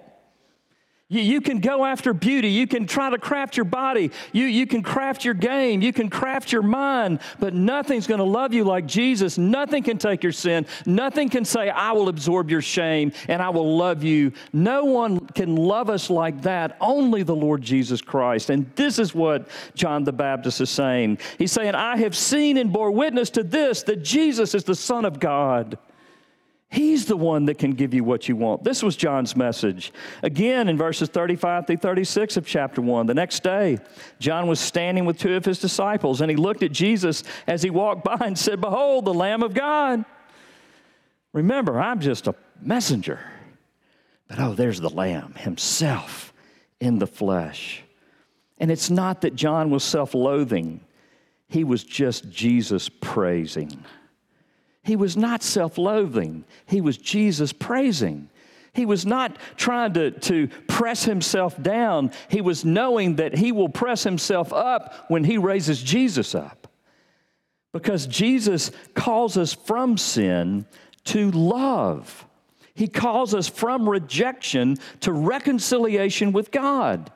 You, 1.11 1.21
you 1.21 1.41
can 1.41 1.59
go 1.59 1.85
after 1.85 2.13
beauty. 2.13 2.49
You 2.49 2.67
can 2.67 2.85
try 2.85 3.09
to 3.09 3.17
craft 3.17 3.57
your 3.57 3.63
body. 3.63 4.11
You, 4.31 4.45
you 4.45 4.67
can 4.67 4.83
craft 4.83 5.25
your 5.25 5.33
game. 5.33 5.81
You 5.81 5.91
can 5.91 6.09
craft 6.09 6.51
your 6.51 6.61
mind, 6.61 7.19
but 7.39 7.55
nothing's 7.55 8.05
going 8.05 8.19
to 8.19 8.23
love 8.23 8.53
you 8.53 8.63
like 8.63 8.85
Jesus. 8.85 9.37
Nothing 9.37 9.81
can 9.81 9.97
take 9.97 10.21
your 10.21 10.31
sin. 10.31 10.67
Nothing 10.85 11.29
can 11.29 11.45
say, 11.45 11.69
I 11.69 11.93
will 11.93 12.09
absorb 12.09 12.51
your 12.51 12.61
shame 12.61 13.11
and 13.27 13.41
I 13.41 13.49
will 13.49 13.75
love 13.75 14.03
you. 14.03 14.31
No 14.53 14.85
one 14.85 15.25
can 15.27 15.55
love 15.55 15.89
us 15.89 16.11
like 16.11 16.43
that. 16.43 16.77
Only 16.79 17.23
the 17.23 17.35
Lord 17.35 17.63
Jesus 17.63 18.01
Christ. 18.01 18.51
And 18.51 18.69
this 18.75 18.99
is 18.99 19.15
what 19.15 19.47
John 19.73 20.03
the 20.03 20.13
Baptist 20.13 20.61
is 20.61 20.69
saying. 20.69 21.17
He's 21.39 21.51
saying, 21.51 21.73
I 21.73 21.97
have 21.97 22.15
seen 22.15 22.57
and 22.57 22.71
bore 22.71 22.91
witness 22.91 23.31
to 23.31 23.43
this, 23.43 23.81
that 23.83 24.03
Jesus 24.03 24.53
is 24.53 24.63
the 24.63 24.75
Son 24.75 25.05
of 25.05 25.19
God. 25.19 25.79
He's 26.71 27.07
the 27.07 27.17
one 27.17 27.45
that 27.45 27.57
can 27.57 27.71
give 27.71 27.95
you 27.95 28.03
what 28.03 28.29
you 28.29 28.35
want. 28.35 28.63
This 28.63 28.83
was 28.83 28.95
John's 28.95 29.35
message. 29.35 29.91
Again, 30.21 30.69
in 30.69 30.77
verses 30.77 31.09
35 31.09 31.65
through 31.65 31.77
36 31.77 32.37
of 32.37 32.45
chapter 32.45 32.79
1, 32.79 33.07
the 33.07 33.15
next 33.15 33.41
day, 33.41 33.79
John 34.19 34.45
was 34.45 34.59
standing 34.59 35.05
with 35.05 35.17
two 35.17 35.33
of 35.33 35.43
his 35.43 35.57
disciples, 35.57 36.21
and 36.21 36.29
he 36.29 36.37
looked 36.37 36.61
at 36.61 36.71
Jesus 36.71 37.23
as 37.47 37.63
he 37.63 37.71
walked 37.71 38.03
by 38.03 38.17
and 38.21 38.37
said, 38.37 38.61
Behold, 38.61 39.05
the 39.05 39.13
Lamb 39.13 39.41
of 39.41 39.55
God. 39.55 40.05
Remember, 41.33 41.79
I'm 41.79 41.99
just 41.99 42.27
a 42.27 42.35
messenger. 42.61 43.19
But 44.27 44.39
oh, 44.39 44.53
there's 44.53 44.79
the 44.79 44.89
Lamb 44.89 45.33
himself 45.37 46.33
in 46.79 46.99
the 46.99 47.07
flesh. 47.07 47.81
And 48.59 48.69
it's 48.69 48.91
not 48.91 49.21
that 49.21 49.35
John 49.35 49.71
was 49.71 49.83
self 49.83 50.13
loathing, 50.13 50.81
he 51.47 51.63
was 51.63 51.83
just 51.83 52.29
Jesus 52.29 52.89
praising. 52.89 53.83
He 54.83 54.95
was 54.95 55.17
not 55.17 55.43
self 55.43 55.77
loathing, 55.77 56.45
he 56.65 56.81
was 56.81 56.97
Jesus 56.97 57.53
praising. 57.53 58.29
He 58.71 58.85
was 58.85 59.05
not 59.05 59.37
trying 59.57 59.93
to, 59.93 60.11
to 60.11 60.47
press 60.67 61.03
himself 61.03 61.61
down. 61.61 62.11
He 62.29 62.39
was 62.39 62.63
knowing 62.63 63.15
that 63.15 63.35
he 63.35 63.51
will 63.51 63.67
press 63.67 64.03
himself 64.03 64.53
up 64.53 64.93
when 65.07 65.23
he 65.23 65.39
raises 65.39 65.81
Jesus 65.81 66.35
up. 66.35 66.67
Because 67.73 68.05
Jesus 68.07 68.71
calls 68.93 69.37
us 69.37 69.53
from 69.53 69.97
sin 69.97 70.65
to 71.05 71.31
love. 71.31 72.25
He 72.75 72.87
calls 72.87 73.33
us 73.33 73.49
from 73.49 73.89
rejection 73.89 74.77
to 75.01 75.11
reconciliation 75.11 76.31
with 76.31 76.51
God. 76.51 77.11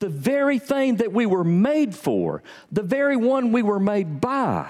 The 0.00 0.08
very 0.08 0.58
thing 0.58 0.96
that 0.96 1.12
we 1.12 1.26
were 1.26 1.44
made 1.44 1.94
for, 1.94 2.42
the 2.72 2.82
very 2.82 3.16
one 3.16 3.52
we 3.52 3.62
were 3.62 3.80
made 3.80 4.20
by 4.20 4.68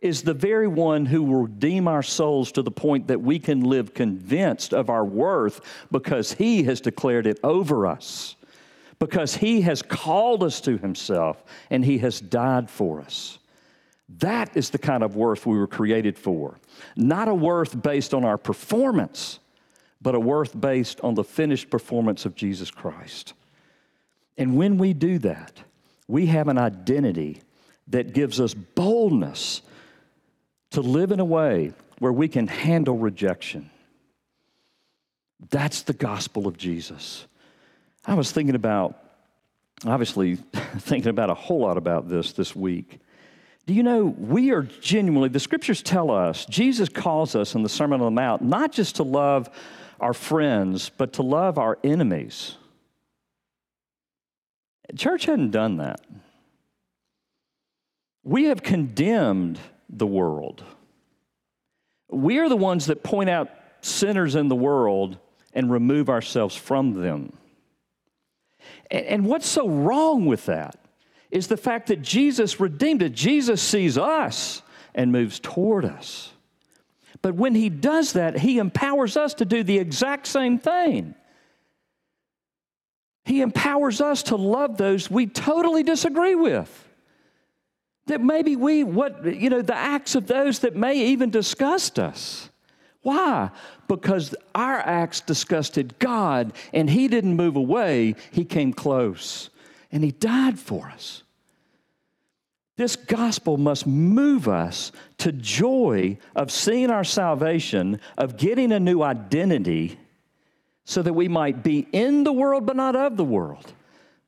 is 0.00 0.22
the 0.22 0.34
very 0.34 0.66
one 0.66 1.04
who 1.06 1.22
will 1.22 1.42
redeem 1.42 1.86
our 1.86 2.02
souls 2.02 2.52
to 2.52 2.62
the 2.62 2.70
point 2.70 3.08
that 3.08 3.20
we 3.20 3.38
can 3.38 3.60
live 3.60 3.92
convinced 3.92 4.72
of 4.72 4.88
our 4.88 5.04
worth 5.04 5.60
because 5.90 6.32
he 6.32 6.62
has 6.64 6.80
declared 6.80 7.26
it 7.26 7.38
over 7.44 7.86
us, 7.86 8.36
because 8.98 9.36
he 9.36 9.60
has 9.60 9.82
called 9.82 10.42
us 10.42 10.60
to 10.62 10.78
himself 10.78 11.42
and 11.68 11.84
he 11.84 11.98
has 11.98 12.20
died 12.20 12.70
for 12.70 13.00
us. 13.00 13.38
That 14.18 14.56
is 14.56 14.70
the 14.70 14.78
kind 14.78 15.02
of 15.02 15.16
worth 15.16 15.46
we 15.46 15.58
were 15.58 15.66
created 15.66 16.18
for. 16.18 16.58
Not 16.96 17.28
a 17.28 17.34
worth 17.34 17.80
based 17.80 18.14
on 18.14 18.24
our 18.24 18.38
performance, 18.38 19.38
but 20.02 20.14
a 20.14 20.20
worth 20.20 20.58
based 20.58 21.00
on 21.02 21.14
the 21.14 21.24
finished 21.24 21.70
performance 21.70 22.24
of 22.24 22.34
Jesus 22.34 22.70
Christ. 22.70 23.34
And 24.38 24.56
when 24.56 24.78
we 24.78 24.94
do 24.94 25.18
that, 25.18 25.52
we 26.08 26.26
have 26.26 26.48
an 26.48 26.58
identity 26.58 27.42
that 27.88 28.14
gives 28.14 28.40
us 28.40 28.54
boldness 28.54 29.62
to 30.70 30.80
live 30.80 31.12
in 31.12 31.20
a 31.20 31.24
way 31.24 31.72
where 31.98 32.12
we 32.12 32.28
can 32.28 32.46
handle 32.46 32.96
rejection. 32.96 33.70
That's 35.50 35.82
the 35.82 35.92
gospel 35.92 36.46
of 36.46 36.56
Jesus. 36.56 37.26
I 38.04 38.14
was 38.14 38.32
thinking 38.32 38.54
about, 38.54 38.98
obviously, 39.86 40.36
thinking 40.78 41.10
about 41.10 41.30
a 41.30 41.34
whole 41.34 41.60
lot 41.60 41.76
about 41.76 42.08
this 42.08 42.32
this 42.32 42.54
week. 42.54 43.00
Do 43.66 43.74
you 43.74 43.82
know, 43.82 44.04
we 44.04 44.50
are 44.52 44.62
genuinely, 44.62 45.28
the 45.28 45.40
scriptures 45.40 45.82
tell 45.82 46.10
us, 46.10 46.46
Jesus 46.46 46.88
calls 46.88 47.34
us 47.34 47.54
in 47.54 47.62
the 47.62 47.68
Sermon 47.68 48.00
on 48.00 48.06
the 48.06 48.20
Mount 48.20 48.42
not 48.42 48.72
just 48.72 48.96
to 48.96 49.02
love 49.02 49.48
our 50.00 50.14
friends, 50.14 50.90
but 50.96 51.12
to 51.14 51.22
love 51.22 51.58
our 51.58 51.78
enemies. 51.84 52.56
Church 54.96 55.26
hadn't 55.26 55.50
done 55.50 55.76
that. 55.76 56.00
We 58.24 58.44
have 58.44 58.62
condemned 58.62 59.58
the 59.90 60.06
world. 60.06 60.64
We 62.08 62.38
are 62.38 62.48
the 62.48 62.56
ones 62.56 62.86
that 62.86 63.02
point 63.02 63.30
out 63.30 63.50
sinners 63.82 64.34
in 64.34 64.48
the 64.48 64.56
world 64.56 65.18
and 65.52 65.70
remove 65.70 66.08
ourselves 66.08 66.54
from 66.54 66.94
them. 66.94 67.32
And 68.90 69.26
what's 69.26 69.48
so 69.48 69.68
wrong 69.68 70.26
with 70.26 70.46
that 70.46 70.76
is 71.30 71.46
the 71.46 71.56
fact 71.56 71.88
that 71.88 72.02
Jesus 72.02 72.58
redeemed 72.58 73.02
it. 73.02 73.12
Jesus 73.12 73.62
sees 73.62 73.96
us 73.96 74.62
and 74.94 75.12
moves 75.12 75.38
toward 75.38 75.84
us. 75.84 76.32
But 77.22 77.34
when 77.34 77.54
he 77.54 77.68
does 77.68 78.14
that, 78.14 78.38
he 78.38 78.58
empowers 78.58 79.16
us 79.16 79.34
to 79.34 79.44
do 79.44 79.62
the 79.62 79.78
exact 79.78 80.26
same 80.26 80.58
thing. 80.58 81.14
He 83.24 83.42
empowers 83.42 84.00
us 84.00 84.24
to 84.24 84.36
love 84.36 84.76
those 84.76 85.10
we 85.10 85.26
totally 85.26 85.82
disagree 85.82 86.34
with 86.34 86.89
that 88.10 88.20
maybe 88.20 88.56
we, 88.56 88.84
what, 88.84 89.24
you 89.24 89.50
know, 89.50 89.62
the 89.62 89.74
acts 89.74 90.14
of 90.14 90.26
those 90.26 90.60
that 90.60 90.76
may 90.76 90.94
even 91.06 91.30
disgust 91.30 91.98
us. 91.98 92.50
Why? 93.02 93.50
Because 93.88 94.34
our 94.54 94.78
acts 94.78 95.20
disgusted 95.20 95.98
God 95.98 96.52
and 96.72 96.90
He 96.90 97.08
didn't 97.08 97.36
move 97.36 97.56
away, 97.56 98.16
He 98.30 98.44
came 98.44 98.72
close 98.72 99.50
and 99.90 100.04
He 100.04 100.10
died 100.10 100.58
for 100.58 100.88
us. 100.88 101.22
This 102.76 102.96
gospel 102.96 103.58
must 103.58 103.86
move 103.86 104.48
us 104.48 104.90
to 105.18 105.32
joy 105.32 106.18
of 106.34 106.50
seeing 106.50 106.90
our 106.90 107.04
salvation, 107.04 108.00
of 108.16 108.36
getting 108.36 108.72
a 108.72 108.80
new 108.80 109.02
identity, 109.02 109.98
so 110.84 111.02
that 111.02 111.12
we 111.12 111.28
might 111.28 111.62
be 111.62 111.86
in 111.92 112.24
the 112.24 112.32
world 112.32 112.66
but 112.66 112.76
not 112.76 112.96
of 112.96 113.16
the 113.16 113.24
world 113.24 113.72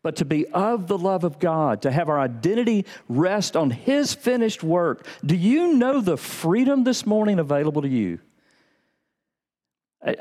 but 0.03 0.17
to 0.17 0.25
be 0.25 0.47
of 0.49 0.89
the 0.89 0.99
love 0.99 1.25
of 1.25 1.39
God, 1.39 1.83
to 1.83 1.91
have 1.91 2.09
our 2.09 2.19
identity 2.19 2.85
rest 3.09 3.57
on 3.57 3.71
His 3.71 4.15
finished 4.15 4.63
work. 4.63 5.07
Do 5.25 5.37
you 5.37 5.75
know 5.75 6.01
the 6.01 6.17
freedom 6.17 6.85
this 6.85 7.07
morning 7.07 7.39
available 7.39 7.83
to 7.83 7.89
you? 7.89 8.19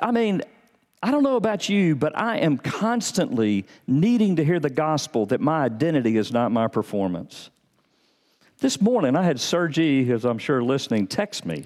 I 0.01 0.11
mean, 0.11 0.43
I 1.01 1.09
don't 1.09 1.23
know 1.23 1.35
about 1.35 1.67
you, 1.67 1.95
but 1.95 2.15
I 2.15 2.37
am 2.37 2.57
constantly 2.57 3.65
needing 3.87 4.35
to 4.35 4.45
hear 4.45 4.59
the 4.59 4.69
gospel 4.69 5.25
that 5.27 5.41
my 5.41 5.63
identity 5.63 6.17
is 6.17 6.31
not 6.31 6.51
my 6.51 6.67
performance. 6.67 7.49
This 8.59 8.79
morning, 8.79 9.15
I 9.15 9.23
had 9.23 9.39
Sergi, 9.39 10.11
as 10.11 10.23
I'm 10.23 10.37
sure 10.37 10.61
listening, 10.61 11.07
text 11.07 11.47
me 11.47 11.65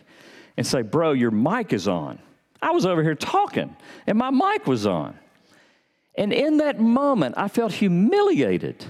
and 0.55 0.65
say, 0.65 0.81
Bro, 0.81 1.13
your 1.13 1.31
mic 1.31 1.73
is 1.73 1.89
on. 1.89 2.19
I 2.61 2.71
was 2.71 2.85
over 2.85 3.03
here 3.03 3.15
talking, 3.15 3.75
and 4.07 4.17
my 4.17 4.31
mic 4.31 4.65
was 4.65 4.85
on. 4.85 5.19
And 6.17 6.31
in 6.31 6.57
that 6.57 6.79
moment, 6.79 7.35
I 7.37 7.47
felt 7.47 7.73
humiliated. 7.73 8.85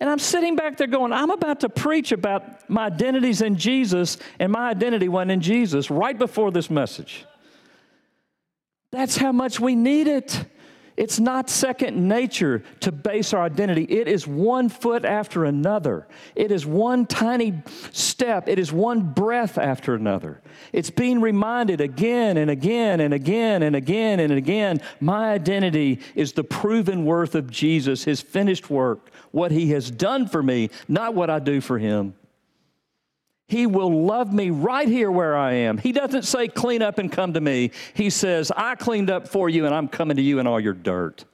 And 0.00 0.08
I'm 0.08 0.18
sitting 0.18 0.56
back 0.56 0.76
there 0.76 0.86
going, 0.86 1.12
I'm 1.12 1.30
about 1.30 1.60
to 1.60 1.68
preach 1.68 2.12
about 2.12 2.68
my 2.70 2.86
identities 2.86 3.42
in 3.42 3.56
Jesus, 3.56 4.16
and 4.38 4.52
my 4.52 4.70
identity 4.70 5.08
wasn't 5.08 5.32
in 5.32 5.40
Jesus 5.40 5.90
right 5.90 6.16
before 6.16 6.50
this 6.50 6.70
message. 6.70 7.24
That's 8.92 9.16
how 9.16 9.32
much 9.32 9.60
we 9.60 9.74
need 9.74 10.06
it. 10.06 10.44
It's 10.98 11.20
not 11.20 11.48
second 11.48 12.08
nature 12.08 12.64
to 12.80 12.90
base 12.90 13.32
our 13.32 13.44
identity. 13.44 13.84
It 13.84 14.08
is 14.08 14.26
one 14.26 14.68
foot 14.68 15.04
after 15.04 15.44
another. 15.44 16.08
It 16.34 16.50
is 16.50 16.66
one 16.66 17.06
tiny 17.06 17.62
step. 17.92 18.48
It 18.48 18.58
is 18.58 18.72
one 18.72 19.12
breath 19.12 19.58
after 19.58 19.94
another. 19.94 20.40
It's 20.72 20.90
being 20.90 21.20
reminded 21.20 21.80
again 21.80 22.36
and 22.36 22.50
again 22.50 22.98
and 22.98 23.14
again 23.14 23.62
and 23.62 23.76
again 23.76 24.18
and 24.18 24.32
again 24.32 24.80
my 24.98 25.30
identity 25.30 26.00
is 26.16 26.32
the 26.32 26.42
proven 26.42 27.04
worth 27.04 27.36
of 27.36 27.48
Jesus, 27.48 28.02
his 28.02 28.20
finished 28.20 28.68
work, 28.68 29.10
what 29.30 29.52
he 29.52 29.70
has 29.70 29.92
done 29.92 30.26
for 30.26 30.42
me, 30.42 30.68
not 30.88 31.14
what 31.14 31.30
I 31.30 31.38
do 31.38 31.60
for 31.60 31.78
him. 31.78 32.14
He 33.48 33.66
will 33.66 34.04
love 34.04 34.30
me 34.30 34.50
right 34.50 34.86
here 34.86 35.10
where 35.10 35.34
I 35.34 35.54
am. 35.54 35.78
He 35.78 35.90
doesn't 35.92 36.24
say, 36.24 36.48
clean 36.48 36.82
up 36.82 36.98
and 36.98 37.10
come 37.10 37.32
to 37.32 37.40
me. 37.40 37.70
He 37.94 38.10
says, 38.10 38.52
I 38.54 38.74
cleaned 38.74 39.10
up 39.10 39.26
for 39.26 39.48
you 39.48 39.64
and 39.64 39.74
I'm 39.74 39.88
coming 39.88 40.18
to 40.18 40.22
you 40.22 40.38
in 40.38 40.46
all 40.46 40.60
your 40.60 40.74
dirt. 40.74 41.24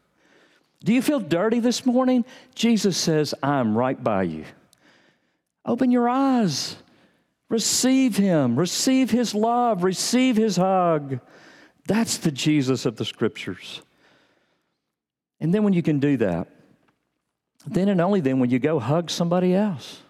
Do 0.84 0.92
you 0.94 1.02
feel 1.02 1.18
dirty 1.18 1.58
this 1.58 1.84
morning? 1.84 2.24
Jesus 2.54 2.96
says, 2.96 3.34
I'm 3.42 3.76
right 3.76 4.02
by 4.02 4.22
you. 4.22 4.44
Open 5.66 5.90
your 5.90 6.08
eyes. 6.08 6.76
Receive 7.48 8.16
Him. 8.16 8.56
Receive 8.56 9.10
His 9.10 9.34
love. 9.34 9.82
Receive 9.82 10.36
His 10.36 10.56
hug. 10.56 11.18
That's 11.86 12.18
the 12.18 12.30
Jesus 12.30 12.86
of 12.86 12.96
the 12.96 13.04
Scriptures. 13.04 13.82
And 15.40 15.52
then 15.52 15.64
when 15.64 15.72
you 15.72 15.82
can 15.82 15.98
do 15.98 16.16
that, 16.18 16.48
then 17.66 17.88
and 17.88 18.00
only 18.00 18.20
then 18.20 18.38
when 18.38 18.50
you 18.50 18.60
go 18.60 18.78
hug 18.78 19.10
somebody 19.10 19.54
else. 19.54 20.00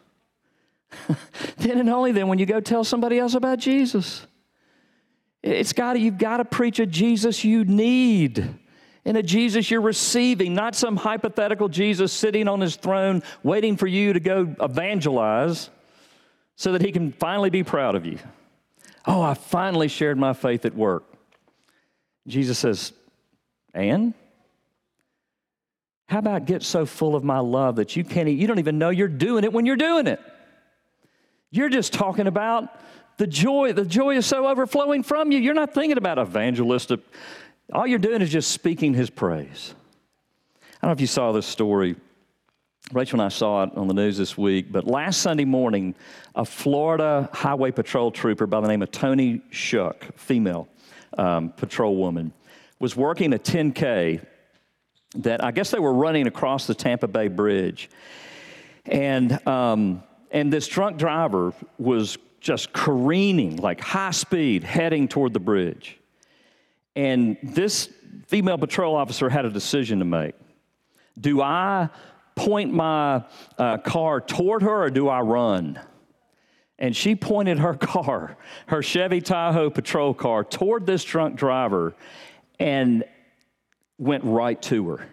then 1.58 1.78
and 1.78 1.90
only 1.90 2.12
then 2.12 2.28
when 2.28 2.38
you 2.38 2.46
go 2.46 2.60
tell 2.60 2.84
somebody 2.84 3.18
else 3.18 3.34
about 3.34 3.58
Jesus. 3.58 4.26
It's 5.42 5.72
got 5.72 5.92
to, 5.92 5.98
you've 5.98 6.18
got 6.18 6.38
to 6.38 6.44
preach 6.44 6.78
a 6.78 6.86
Jesus 6.86 7.44
you 7.44 7.64
need 7.64 8.54
and 9.04 9.16
a 9.16 9.22
Jesus 9.22 9.70
you're 9.70 9.82
receiving, 9.82 10.54
not 10.54 10.74
some 10.74 10.96
hypothetical 10.96 11.68
Jesus 11.68 12.12
sitting 12.12 12.48
on 12.48 12.60
his 12.60 12.76
throne 12.76 13.22
waiting 13.42 13.76
for 13.76 13.86
you 13.86 14.14
to 14.14 14.20
go 14.20 14.54
evangelize 14.60 15.68
so 16.56 16.72
that 16.72 16.80
he 16.80 16.92
can 16.92 17.12
finally 17.12 17.50
be 17.50 17.62
proud 17.62 17.94
of 17.94 18.06
you. 18.06 18.18
Oh, 19.06 19.20
I 19.20 19.34
finally 19.34 19.88
shared 19.88 20.16
my 20.16 20.32
faith 20.32 20.64
at 20.64 20.74
work. 20.74 21.04
Jesus 22.26 22.58
says, 22.58 22.92
and? 23.74 24.14
How 26.06 26.18
about 26.18 26.46
get 26.46 26.62
so 26.62 26.86
full 26.86 27.16
of 27.16 27.24
my 27.24 27.40
love 27.40 27.76
that 27.76 27.96
you 27.96 28.04
can't, 28.04 28.28
you 28.28 28.46
don't 28.46 28.58
even 28.58 28.78
know 28.78 28.90
you're 28.90 29.08
doing 29.08 29.44
it 29.44 29.52
when 29.52 29.66
you're 29.66 29.76
doing 29.76 30.06
it? 30.06 30.20
You're 31.54 31.68
just 31.68 31.92
talking 31.92 32.26
about 32.26 32.80
the 33.16 33.28
joy. 33.28 33.74
The 33.74 33.84
joy 33.84 34.16
is 34.16 34.26
so 34.26 34.48
overflowing 34.48 35.04
from 35.04 35.30
you. 35.30 35.38
You're 35.38 35.54
not 35.54 35.72
thinking 35.72 35.98
about 35.98 36.18
evangelistic. 36.18 36.98
All 37.72 37.86
you're 37.86 38.00
doing 38.00 38.22
is 38.22 38.32
just 38.32 38.50
speaking 38.50 38.92
his 38.92 39.08
praise. 39.08 39.72
I 40.58 40.66
don't 40.82 40.88
know 40.88 40.92
if 40.94 41.00
you 41.00 41.06
saw 41.06 41.30
this 41.30 41.46
story. 41.46 41.94
Rachel 42.92 43.20
and 43.20 43.26
I 43.26 43.28
saw 43.28 43.62
it 43.62 43.70
on 43.76 43.86
the 43.86 43.94
news 43.94 44.18
this 44.18 44.36
week, 44.36 44.72
but 44.72 44.84
last 44.84 45.20
Sunday 45.20 45.44
morning, 45.44 45.94
a 46.34 46.44
Florida 46.44 47.30
Highway 47.32 47.70
Patrol 47.70 48.10
trooper 48.10 48.48
by 48.48 48.60
the 48.60 48.66
name 48.66 48.82
of 48.82 48.90
Toni 48.90 49.40
Schuck, 49.52 50.12
female 50.16 50.66
um, 51.16 51.50
patrol 51.50 51.94
woman, 51.94 52.32
was 52.80 52.96
working 52.96 53.32
a 53.32 53.38
10K 53.38 54.26
that 55.18 55.44
I 55.44 55.52
guess 55.52 55.70
they 55.70 55.78
were 55.78 55.94
running 55.94 56.26
across 56.26 56.66
the 56.66 56.74
Tampa 56.74 57.06
Bay 57.06 57.28
Bridge. 57.28 57.90
And 58.86 59.46
um, 59.46 60.02
and 60.34 60.52
this 60.52 60.66
drunk 60.66 60.98
driver 60.98 61.54
was 61.78 62.18
just 62.40 62.72
careening, 62.72 63.56
like 63.56 63.80
high 63.80 64.10
speed, 64.10 64.64
heading 64.64 65.06
toward 65.06 65.32
the 65.32 65.40
bridge. 65.40 65.98
And 66.96 67.38
this 67.42 67.88
female 68.26 68.58
patrol 68.58 68.96
officer 68.96 69.30
had 69.30 69.44
a 69.44 69.50
decision 69.50 70.00
to 70.00 70.04
make. 70.04 70.34
Do 71.18 71.40
I 71.40 71.88
point 72.34 72.74
my 72.74 73.24
uh, 73.56 73.78
car 73.78 74.20
toward 74.20 74.62
her 74.62 74.82
or 74.82 74.90
do 74.90 75.08
I 75.08 75.20
run? 75.20 75.78
And 76.80 76.96
she 76.96 77.14
pointed 77.14 77.60
her 77.60 77.74
car, 77.74 78.36
her 78.66 78.82
Chevy 78.82 79.20
Tahoe 79.20 79.70
patrol 79.70 80.12
car, 80.14 80.42
toward 80.42 80.84
this 80.84 81.04
drunk 81.04 81.36
driver 81.36 81.94
and 82.58 83.04
went 83.98 84.24
right 84.24 84.60
to 84.62 84.88
her 84.88 85.08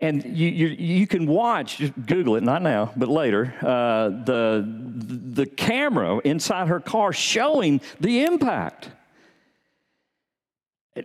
and 0.00 0.24
you, 0.24 0.48
you, 0.48 0.66
you, 0.68 1.06
can 1.06 1.26
watch, 1.26 1.76
just 1.76 1.92
Google 2.06 2.36
it, 2.36 2.42
not 2.42 2.62
now, 2.62 2.90
but 2.96 3.08
later, 3.08 3.54
uh, 3.60 4.08
the, 4.08 4.66
the 4.66 5.46
camera 5.46 6.18
inside 6.24 6.68
her 6.68 6.80
car 6.80 7.12
showing 7.12 7.82
the 8.00 8.22
impact. 8.24 8.88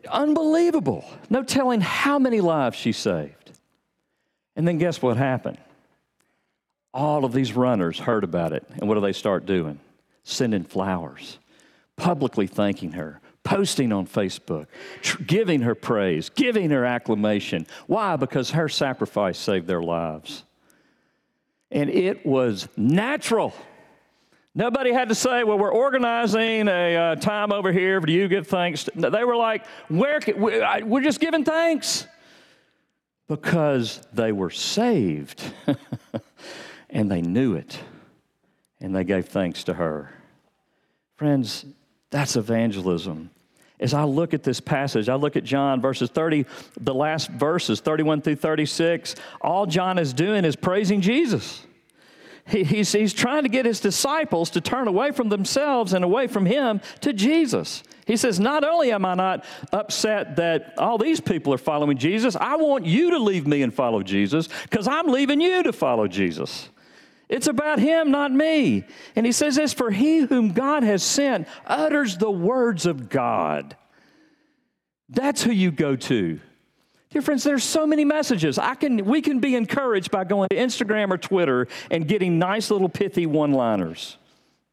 Unbelievable. 0.10 1.06
No 1.30 1.44
telling 1.44 1.82
how 1.82 2.20
many 2.20 2.40
lives 2.40 2.78
she 2.78 2.94
saved. 2.94 3.52
And 4.56 4.68
then 4.68 4.78
guess 4.78 5.02
what 5.02 5.18
happened? 5.18 5.58
All 6.94 7.26
of 7.26 7.34
these 7.34 7.54
runners 7.54 8.00
heard 8.00 8.24
about 8.24 8.54
it. 8.54 8.66
And 8.80 8.88
what 8.88 8.96
do 8.96 9.02
they 9.02 9.14
start 9.14 9.46
doing? 9.46 9.80
Sending 10.24 10.64
flowers, 10.64 11.38
publicly 11.98 12.48
thanking 12.48 12.94
her, 12.94 13.20
posting 13.46 13.94
on 13.94 14.08
Facebook, 14.08 14.68
tr- 15.02 15.24
giving 15.24 15.62
her 15.62 15.76
praise, 15.76 16.28
giving 16.30 16.72
her 16.72 16.84
acclamation. 16.84 17.66
Why? 17.88 18.18
Because 18.18 18.52
her 18.52 18.68
sacrifice 18.68 19.38
saved 19.38 19.68
their 19.68 19.82
lives. 19.82 20.44
And 21.72 21.90
it 21.90 22.26
was 22.26 22.68
natural. 22.76 23.54
Nobody 24.54 24.92
had 24.92 25.10
to 25.10 25.16
say, 25.16 25.44
well, 25.44 25.58
we're 25.58 25.72
organizing 25.72 26.68
a 26.68 26.96
uh, 26.96 27.16
time 27.16 27.52
over 27.52 27.72
here. 27.72 28.00
Do 28.00 28.12
you 28.12 28.28
give 28.28 28.48
thanks? 28.48 28.90
They 28.96 29.24
were 29.24 29.36
like, 29.36 29.66
Where 29.88 30.20
can, 30.20 30.42
we, 30.42 30.62
I, 30.62 30.80
we're 30.80 31.04
just 31.04 31.20
giving 31.20 31.46
thanks 31.46 32.08
because 33.28 34.02
they 34.14 34.32
were 34.32 34.50
saved 34.50 35.44
and 36.90 37.12
they 37.12 37.22
knew 37.22 37.56
it 37.56 37.80
and 38.80 38.96
they 38.96 39.04
gave 39.04 39.28
thanks 39.28 39.64
to 39.66 39.74
her. 39.74 40.14
Friends, 41.16 41.66
that's 42.10 42.36
evangelism. 42.36 43.32
As 43.80 43.94
I 43.94 44.04
look 44.04 44.34
at 44.34 44.44
this 44.44 44.60
passage, 44.60 45.10
I 45.10 45.16
look 45.16 45.36
at 45.36 45.44
John 45.44 45.82
verses 45.82 46.10
30, 46.10 46.46
the 46.80 46.94
last 46.94 47.30
verses, 47.30 47.82
31 47.82 48.22
through 48.22 48.38
36, 48.38 49.16
all 49.42 49.66
John 49.66 50.00
is 50.00 50.14
doing 50.14 50.46
is 50.46 50.56
praising 50.56 51.02
Jesus. 51.02 51.66
He, 52.48 52.64
he's, 52.64 52.92
he's 52.92 53.14
trying 53.14 53.44
to 53.44 53.50
get 53.50 53.66
his 53.66 53.80
disciples 53.80 54.52
to 54.52 54.62
turn 54.62 54.88
away 54.88 55.12
from 55.12 55.30
themselves 55.30 55.94
and 55.94 56.06
away 56.06 56.28
from 56.28 56.46
him 56.46 56.80
to 57.02 57.12
Jesus. 57.12 57.84
He 58.06 58.18
says, 58.18 58.40
Not 58.40 58.64
only 58.64 58.92
am 58.92 59.04
I 59.04 59.16
not 59.16 59.44
upset 59.74 60.36
that 60.36 60.76
all 60.78 60.98
these 60.98 61.20
people 61.20 61.54
are 61.54 61.58
following 61.58 61.98
Jesus, 61.98 62.36
I 62.36 62.56
want 62.56 62.86
you 62.86 63.12
to 63.12 63.18
leave 63.18 63.48
me 63.48 63.64
and 63.64 63.74
follow 63.74 64.04
Jesus 64.04 64.48
because 64.64 64.88
I'm 64.88 65.08
leaving 65.08 65.42
you 65.42 65.64
to 65.64 65.74
follow 65.74 66.08
Jesus. 66.08 66.70
It's 67.28 67.48
about 67.48 67.80
him, 67.80 68.12
not 68.12 68.32
me. 68.32 68.86
And 69.16 69.26
he 69.26 69.32
says 69.32 69.56
this 69.56 69.74
For 69.74 69.92
he 69.92 70.20
whom 70.20 70.54
God 70.54 70.84
has 70.84 71.04
sent 71.04 71.48
utters 71.66 72.18
the 72.18 72.32
words 72.32 72.86
of 72.86 73.10
God. 73.10 73.76
That's 75.10 75.44
who 75.44 75.52
you 75.52 75.72
go 75.72 75.96
to. 75.96 76.40
Dear 77.10 77.22
friends, 77.22 77.44
there's 77.44 77.64
so 77.64 77.88
many 77.88 78.04
messages. 78.04 78.58
I 78.58 78.76
can, 78.76 79.06
we 79.06 79.22
can 79.22 79.40
be 79.40 79.56
encouraged 79.56 80.12
by 80.12 80.26
going 80.26 80.50
to 80.50 80.56
Instagram 80.58 81.12
or 81.12 81.18
Twitter 81.18 81.68
and 81.90 82.08
getting 82.08 82.40
nice 82.40 82.70
little 82.70 82.90
pithy 82.90 83.26
one 83.26 83.54
liners. 83.54 84.18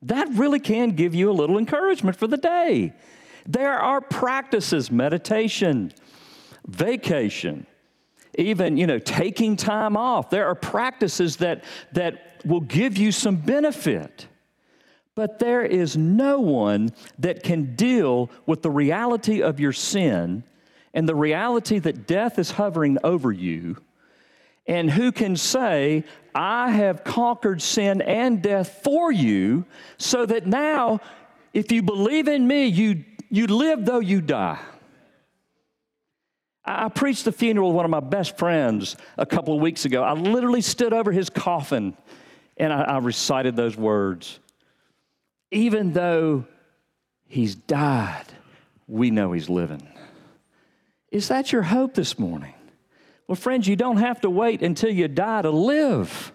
That 0.03 0.29
really 0.33 0.59
can 0.59 0.91
give 0.91 1.15
you 1.15 1.31
a 1.31 1.33
little 1.33 1.57
encouragement 1.57 2.17
for 2.17 2.27
the 2.27 2.37
day. 2.37 2.95
There 3.47 3.79
are 3.79 4.01
practices, 4.01 4.91
meditation, 4.91 5.93
vacation, 6.67 7.67
even, 8.37 8.77
you 8.77 8.87
know, 8.87 8.99
taking 8.99 9.57
time 9.57 9.97
off. 9.97 10.31
There 10.31 10.47
are 10.47 10.55
practices 10.55 11.37
that, 11.37 11.65
that 11.93 12.32
will 12.45 12.61
give 12.61 12.97
you 12.97 13.13
some 13.13 13.37
benefit. 13.37 14.27
But 15.15 15.39
there 15.39 15.63
is 15.63 15.97
no 15.97 16.41
one 16.41 16.91
that 17.19 17.43
can 17.43 17.75
deal 17.75 18.31
with 18.47 18.63
the 18.63 18.71
reality 18.71 19.43
of 19.43 19.61
your 19.61 19.73
sin 19.73 20.45
and 20.95 21.09
the 21.09 21.15
reality 21.15 21.79
that 21.79 22.07
death 22.07 22.39
is 22.39 22.51
hovering 22.51 22.99
over 23.03 23.33
you, 23.33 23.77
and 24.67 24.91
who 24.91 25.11
can 25.11 25.37
say, 25.37 26.05
I 26.35 26.71
have 26.71 27.03
conquered 27.03 27.63
sin 27.63 28.01
and 28.03 28.43
death 28.43 28.81
for 28.83 29.11
you, 29.11 29.65
so 29.97 30.27
that 30.27 30.47
now, 30.47 31.01
if 31.53 31.73
you 31.73 31.83
believe 31.83 32.29
in 32.29 32.47
me, 32.47 32.67
you, 32.67 33.05
you 33.31 33.47
live 33.47 33.85
though 33.85 34.01
you 34.01 34.21
die. 34.21 34.61
I 36.65 36.89
preached 36.91 37.25
the 37.25 37.33
funeral 37.33 37.71
of 37.71 37.75
one 37.75 37.85
of 37.85 37.91
my 37.91 38.01
best 38.01 38.39
friends 38.39 38.97
a 39.19 39.27
couple 39.27 39.55
of 39.55 39.61
weeks 39.61 39.85
ago. 39.85 40.03
I 40.03 40.13
literally 40.13 40.61
stood 40.61 40.93
over 40.93 41.11
his 41.11 41.29
coffin 41.29 41.97
and 42.63 42.73
I, 42.73 42.83
I 42.83 42.99
recited 42.99 43.57
those 43.57 43.77
words. 43.77 44.39
Even 45.51 45.93
though 45.93 46.47
he's 47.27 47.57
died, 47.57 48.27
we 48.87 49.11
know 49.11 49.33
he's 49.33 49.51
living. 49.51 49.83
Is 51.11 51.27
that 51.27 51.51
your 51.51 51.63
hope 51.63 51.95
this 51.95 52.21
morning? 52.21 52.55
Well, 53.27 53.35
friends, 53.35 53.67
you 53.67 53.75
don't 53.75 53.97
have 53.97 54.21
to 54.21 54.31
wait 54.31 54.63
until 54.63 54.91
you 54.91 55.09
die 55.09 55.43
to 55.43 55.51
live. 55.51 56.33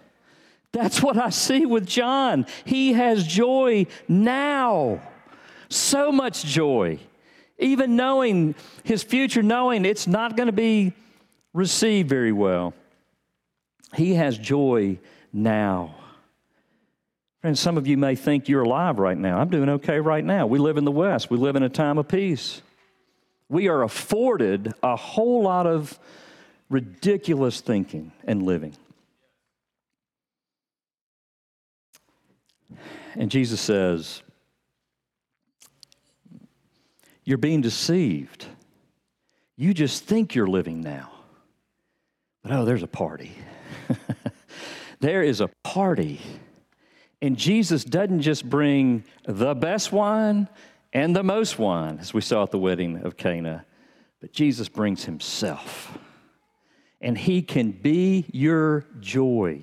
That's 0.70 1.02
what 1.02 1.16
I 1.16 1.30
see 1.30 1.64
with 1.64 1.86
John. 1.86 2.44
He 2.66 2.92
has 2.92 3.26
joy 3.26 3.86
now. 4.06 5.00
So 5.70 6.12
much 6.12 6.44
joy. 6.44 6.98
Even 7.58 7.96
knowing 7.96 8.54
his 8.84 9.02
future, 9.02 9.42
knowing 9.42 9.86
it's 9.86 10.06
not 10.06 10.36
going 10.36 10.48
to 10.48 10.52
be 10.52 10.92
received 11.54 12.10
very 12.10 12.32
well. 12.32 12.74
He 13.94 14.12
has 14.12 14.36
joy 14.36 14.98
now. 15.32 15.94
Friends, 17.48 17.60
some 17.60 17.78
of 17.78 17.86
you 17.86 17.96
may 17.96 18.14
think 18.14 18.46
you're 18.46 18.64
alive 18.64 18.98
right 18.98 19.16
now. 19.16 19.38
I'm 19.38 19.48
doing 19.48 19.70
okay 19.70 20.00
right 20.00 20.22
now. 20.22 20.46
We 20.46 20.58
live 20.58 20.76
in 20.76 20.84
the 20.84 20.92
West, 20.92 21.30
we 21.30 21.38
live 21.38 21.56
in 21.56 21.62
a 21.62 21.70
time 21.70 21.96
of 21.96 22.06
peace. 22.06 22.60
We 23.48 23.68
are 23.68 23.82
afforded 23.82 24.74
a 24.82 24.96
whole 24.96 25.44
lot 25.44 25.66
of 25.66 25.98
ridiculous 26.68 27.62
thinking 27.62 28.12
and 28.26 28.42
living. 28.42 28.76
And 33.14 33.30
Jesus 33.30 33.62
says, 33.62 34.22
You're 37.24 37.38
being 37.38 37.62
deceived. 37.62 38.44
You 39.56 39.72
just 39.72 40.04
think 40.04 40.34
you're 40.34 40.46
living 40.46 40.82
now. 40.82 41.12
But 42.42 42.52
oh, 42.52 42.66
there's 42.66 42.82
a 42.82 42.86
party. 42.86 43.32
there 45.00 45.22
is 45.22 45.40
a 45.40 45.48
party. 45.62 46.20
And 47.20 47.36
Jesus 47.36 47.84
doesn't 47.84 48.20
just 48.20 48.48
bring 48.48 49.04
the 49.24 49.54
best 49.54 49.92
wine 49.92 50.48
and 50.92 51.14
the 51.14 51.22
most 51.22 51.58
wine, 51.58 51.98
as 52.00 52.14
we 52.14 52.20
saw 52.20 52.44
at 52.44 52.50
the 52.50 52.58
wedding 52.58 53.04
of 53.04 53.16
Cana, 53.16 53.64
but 54.20 54.32
Jesus 54.32 54.68
brings 54.68 55.04
himself. 55.04 55.98
And 57.00 57.16
he 57.16 57.42
can 57.42 57.72
be 57.72 58.26
your 58.32 58.86
joy. 59.00 59.62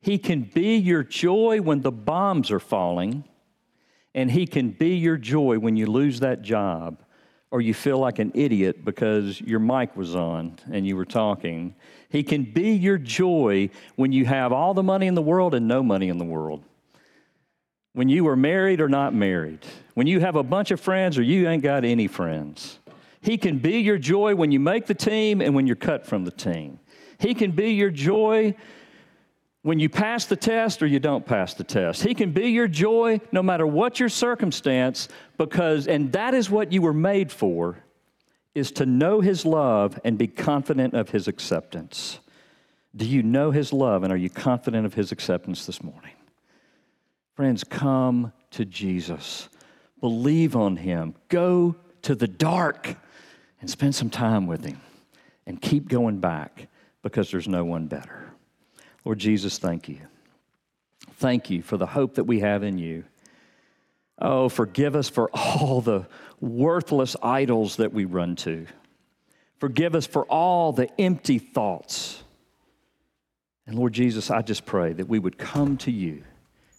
He 0.00 0.18
can 0.18 0.42
be 0.42 0.76
your 0.76 1.02
joy 1.02 1.60
when 1.60 1.80
the 1.80 1.90
bombs 1.90 2.52
are 2.52 2.60
falling, 2.60 3.24
and 4.14 4.30
He 4.30 4.46
can 4.46 4.70
be 4.70 4.96
your 4.96 5.16
joy 5.16 5.58
when 5.58 5.76
you 5.76 5.86
lose 5.86 6.20
that 6.20 6.42
job 6.42 7.02
or 7.50 7.60
you 7.60 7.74
feel 7.74 7.98
like 7.98 8.18
an 8.18 8.32
idiot 8.34 8.84
because 8.84 9.40
your 9.40 9.58
mic 9.58 9.96
was 9.96 10.16
on 10.16 10.58
and 10.72 10.86
you 10.86 10.96
were 10.96 11.04
talking. 11.04 11.74
He 12.08 12.22
can 12.22 12.44
be 12.44 12.72
your 12.72 12.98
joy 12.98 13.70
when 13.96 14.12
you 14.12 14.24
have 14.24 14.52
all 14.52 14.74
the 14.74 14.82
money 14.82 15.06
in 15.06 15.14
the 15.14 15.22
world 15.22 15.54
and 15.54 15.66
no 15.66 15.82
money 15.82 16.08
in 16.08 16.18
the 16.18 16.24
world. 16.24 16.62
When 17.92 18.08
you 18.08 18.28
are 18.28 18.36
married 18.36 18.80
or 18.80 18.88
not 18.88 19.14
married. 19.14 19.64
When 19.94 20.06
you 20.06 20.20
have 20.20 20.36
a 20.36 20.42
bunch 20.42 20.70
of 20.70 20.80
friends 20.80 21.18
or 21.18 21.22
you 21.22 21.48
ain't 21.48 21.62
got 21.62 21.84
any 21.84 22.06
friends. 22.06 22.78
He 23.22 23.38
can 23.38 23.58
be 23.58 23.78
your 23.78 23.98
joy 23.98 24.34
when 24.34 24.52
you 24.52 24.60
make 24.60 24.86
the 24.86 24.94
team 24.94 25.40
and 25.40 25.54
when 25.54 25.66
you're 25.66 25.76
cut 25.76 26.06
from 26.06 26.24
the 26.24 26.30
team. 26.30 26.78
He 27.18 27.34
can 27.34 27.50
be 27.50 27.70
your 27.72 27.90
joy 27.90 28.54
when 29.62 29.80
you 29.80 29.88
pass 29.88 30.26
the 30.26 30.36
test 30.36 30.80
or 30.80 30.86
you 30.86 31.00
don't 31.00 31.26
pass 31.26 31.54
the 31.54 31.64
test. 31.64 32.04
He 32.04 32.14
can 32.14 32.30
be 32.30 32.50
your 32.50 32.68
joy 32.68 33.20
no 33.32 33.42
matter 33.42 33.66
what 33.66 33.98
your 33.98 34.08
circumstance, 34.08 35.08
because, 35.38 35.88
and 35.88 36.12
that 36.12 36.34
is 36.34 36.48
what 36.48 36.70
you 36.70 36.82
were 36.82 36.92
made 36.92 37.32
for, 37.32 37.76
is 38.56 38.72
to 38.72 38.86
know 38.86 39.20
His 39.20 39.44
love 39.44 40.00
and 40.02 40.16
be 40.16 40.26
confident 40.26 40.94
of 40.94 41.10
His 41.10 41.28
acceptance. 41.28 42.20
Do 42.96 43.04
you 43.04 43.22
know 43.22 43.50
His 43.50 43.70
love 43.70 44.02
and 44.02 44.10
are 44.10 44.16
you 44.16 44.30
confident 44.30 44.86
of 44.86 44.94
His 44.94 45.12
acceptance 45.12 45.66
this 45.66 45.82
morning? 45.82 46.14
Friends, 47.34 47.64
come 47.64 48.32
to 48.52 48.64
Jesus. 48.64 49.50
Believe 50.00 50.56
on 50.56 50.76
Him. 50.76 51.14
Go 51.28 51.76
to 52.00 52.14
the 52.14 52.26
dark 52.26 52.96
and 53.60 53.68
spend 53.68 53.94
some 53.94 54.08
time 54.08 54.46
with 54.46 54.64
Him 54.64 54.80
and 55.46 55.60
keep 55.60 55.88
going 55.88 56.18
back 56.18 56.68
because 57.02 57.30
there's 57.30 57.48
no 57.48 57.62
one 57.62 57.86
better. 57.86 58.32
Lord 59.04 59.18
Jesus, 59.18 59.58
thank 59.58 59.86
you. 59.86 60.00
Thank 61.16 61.50
you 61.50 61.60
for 61.60 61.76
the 61.76 61.86
hope 61.86 62.14
that 62.14 62.24
we 62.24 62.40
have 62.40 62.62
in 62.62 62.78
you. 62.78 63.04
Oh, 64.18 64.48
forgive 64.48 64.96
us 64.96 65.08
for 65.08 65.30
all 65.32 65.80
the 65.80 66.06
worthless 66.40 67.16
idols 67.22 67.76
that 67.76 67.92
we 67.92 68.04
run 68.04 68.36
to. 68.36 68.66
Forgive 69.58 69.94
us 69.94 70.06
for 70.06 70.24
all 70.24 70.72
the 70.72 70.88
empty 71.00 71.38
thoughts. 71.38 72.22
And 73.66 73.76
Lord 73.76 73.92
Jesus, 73.92 74.30
I 74.30 74.42
just 74.42 74.64
pray 74.64 74.92
that 74.92 75.08
we 75.08 75.18
would 75.18 75.38
come 75.38 75.76
to 75.78 75.90
you, 75.90 76.22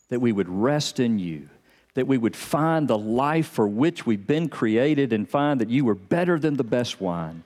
that 0.10 0.22
we 0.22 0.32
would 0.32 0.48
rest 0.48 1.00
in 1.00 1.20
you, 1.20 1.50
that 1.96 2.08
we 2.08 2.18
would 2.18 2.36
find 2.36 2.88
the 2.88 2.98
life 2.98 3.48
for 3.48 3.68
which 3.68 4.06
we've 4.06 4.26
been 4.26 4.50
created 4.50 5.12
and 5.12 5.28
find 5.28 5.60
that 5.60 5.70
you 5.70 5.88
are 5.90 5.96
better 5.96 6.40
than 6.40 6.56
the 6.56 6.64
best 6.64 7.02
wine. 7.02 7.44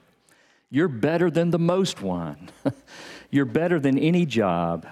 You're 0.70 0.88
better 0.88 1.32
than 1.32 1.52
the 1.52 1.60
most 1.60 2.02
wine. 2.02 2.50
You're 3.32 3.46
better 3.46 3.80
than 3.80 3.98
any 3.98 4.26
job, 4.26 4.86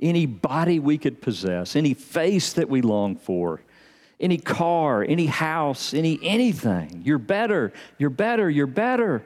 any 0.00 0.26
body 0.26 0.78
we 0.78 0.98
could 0.98 1.20
possess, 1.20 1.76
any 1.76 1.94
face 1.94 2.54
that 2.54 2.68
we 2.68 2.80
long 2.80 3.16
for, 3.16 3.60
any 4.20 4.38
car, 4.38 5.04
any 5.06 5.26
house, 5.26 5.94
any 5.94 6.18
anything. 6.22 7.02
You're 7.04 7.18
better. 7.18 7.72
You're 7.98 8.10
better. 8.10 8.48
You're 8.48 8.66
better. 8.66 9.24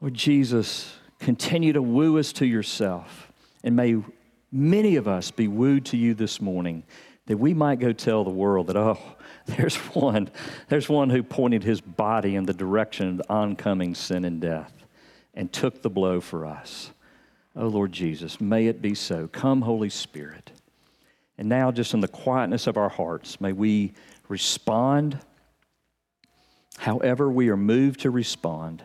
Lord 0.00 0.14
Jesus, 0.14 0.94
continue 1.18 1.72
to 1.72 1.82
woo 1.82 2.18
us 2.18 2.32
to 2.34 2.46
yourself. 2.46 3.32
And 3.64 3.76
may 3.76 3.96
many 4.52 4.96
of 4.96 5.08
us 5.08 5.30
be 5.30 5.48
wooed 5.48 5.86
to 5.86 5.96
you 5.96 6.14
this 6.14 6.40
morning 6.40 6.84
that 7.26 7.38
we 7.38 7.54
might 7.54 7.80
go 7.80 7.92
tell 7.92 8.24
the 8.24 8.30
world 8.30 8.68
that, 8.68 8.76
oh, 8.76 8.98
there's 9.46 9.76
one, 9.76 10.30
there's 10.68 10.88
one 10.88 11.10
who 11.10 11.22
pointed 11.22 11.62
his 11.62 11.80
body 11.80 12.36
in 12.36 12.46
the 12.46 12.54
direction 12.54 13.08
of 13.08 13.16
the 13.18 13.30
oncoming 13.30 13.94
sin 13.94 14.24
and 14.24 14.40
death 14.40 14.72
and 15.34 15.52
took 15.52 15.82
the 15.82 15.90
blow 15.90 16.20
for 16.20 16.46
us. 16.46 16.92
Oh, 17.54 17.68
Lord 17.68 17.92
Jesus, 17.92 18.40
may 18.40 18.66
it 18.66 18.82
be 18.82 18.94
so. 18.94 19.28
Come, 19.28 19.62
Holy 19.62 19.88
Spirit. 19.88 20.52
And 21.38 21.48
now, 21.48 21.70
just 21.70 21.92
in 21.92 22.00
the 22.00 22.08
quietness 22.08 22.66
of 22.66 22.76
our 22.76 22.88
hearts, 22.88 23.40
may 23.40 23.52
we 23.52 23.92
respond 24.28 25.18
however 26.78 27.30
we 27.30 27.48
are 27.48 27.56
moved 27.56 28.00
to 28.00 28.10
respond 28.10 28.82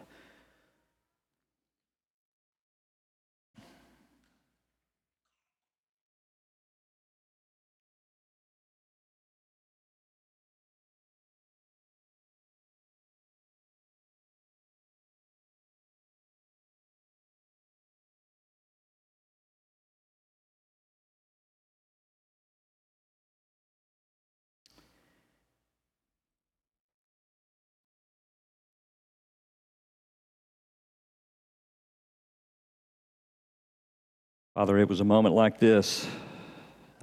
Father, 34.54 34.78
it 34.80 34.90
was 34.90 35.00
a 35.00 35.06
moment 35.06 35.34
like 35.34 35.60
this, 35.60 36.06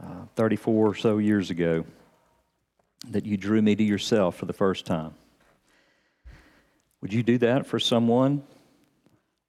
uh, 0.03 0.27
34 0.37 0.87
or 0.89 0.95
so 0.95 1.17
years 1.17 1.49
ago, 1.49 1.87
that 3.09 3.25
you 3.25 3.39
drew 3.39 3.63
me 3.63 3.75
to 3.75 3.83
yourself 3.83 4.37
for 4.37 4.45
the 4.45 4.53
first 4.53 4.85
time. 4.85 5.15
Would 7.01 7.15
you 7.15 7.23
do 7.23 7.39
that 7.39 7.67
for 7.67 7.79
someone? 7.79 8.43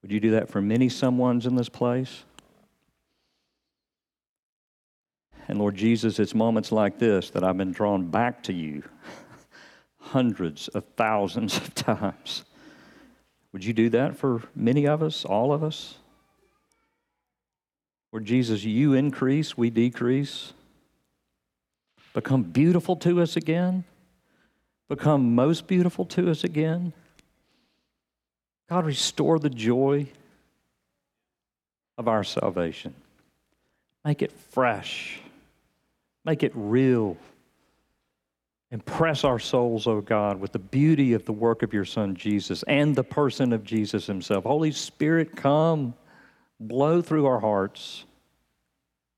Would 0.01 0.13
you 0.13 0.21
do 0.21 0.31
that 0.31 0.49
for 0.49 0.61
many 0.61 0.87
someones 0.87 1.45
in 1.45 1.55
this 1.55 1.67
place? 1.67 2.23
And 5.49 5.59
Lord 5.59 5.75
Jesus, 5.75 6.19
it's 6.19 6.33
moments 6.33 6.71
like 6.71 6.99
this 6.99 7.31
that 7.31 7.43
I've 7.43 7.57
been 7.57 7.73
drawn 7.73 8.09
back 8.09 8.43
to 8.43 8.53
you 8.53 8.83
hundreds 9.99 10.69
of 10.69 10.85
thousands 10.95 11.57
of 11.57 11.75
times. 11.75 12.45
Would 13.51 13.65
you 13.65 13.73
do 13.73 13.89
that 13.89 14.15
for 14.15 14.43
many 14.55 14.87
of 14.87 15.03
us, 15.03 15.25
all 15.25 15.51
of 15.51 15.63
us? 15.65 15.97
Where 18.11 18.21
Jesus, 18.21 18.63
you 18.63 18.93
increase, 18.93 19.57
we 19.57 19.69
decrease, 19.69 20.53
become 22.13 22.43
beautiful 22.43 22.95
to 22.97 23.21
us 23.21 23.35
again, 23.35 23.83
become 24.87 25.35
most 25.35 25.67
beautiful 25.67 26.05
to 26.05 26.29
us 26.31 26.43
again. 26.43 26.93
God, 28.69 28.85
restore 28.85 29.39
the 29.39 29.49
joy 29.49 30.07
of 31.97 32.07
our 32.07 32.23
salvation. 32.23 32.93
Make 34.05 34.21
it 34.21 34.31
fresh, 34.31 35.19
make 36.25 36.43
it 36.43 36.51
real. 36.55 37.17
Impress 38.71 39.23
our 39.23 39.39
souls, 39.39 39.87
O 39.87 39.93
oh 39.93 40.01
God, 40.01 40.39
with 40.39 40.51
the 40.51 40.59
beauty 40.59 41.13
of 41.13 41.25
the 41.25 41.33
work 41.33 41.63
of 41.63 41.73
your 41.73 41.85
Son 41.85 42.15
Jesus 42.15 42.61
and 42.63 42.95
the 42.95 43.03
person 43.03 43.51
of 43.51 43.63
Jesus 43.63 44.05
himself. 44.05 44.43
Holy 44.43 44.71
Spirit, 44.71 45.35
come 45.35 45.95
blow 46.59 47.01
through 47.01 47.25
our 47.25 47.39
hearts. 47.39 48.05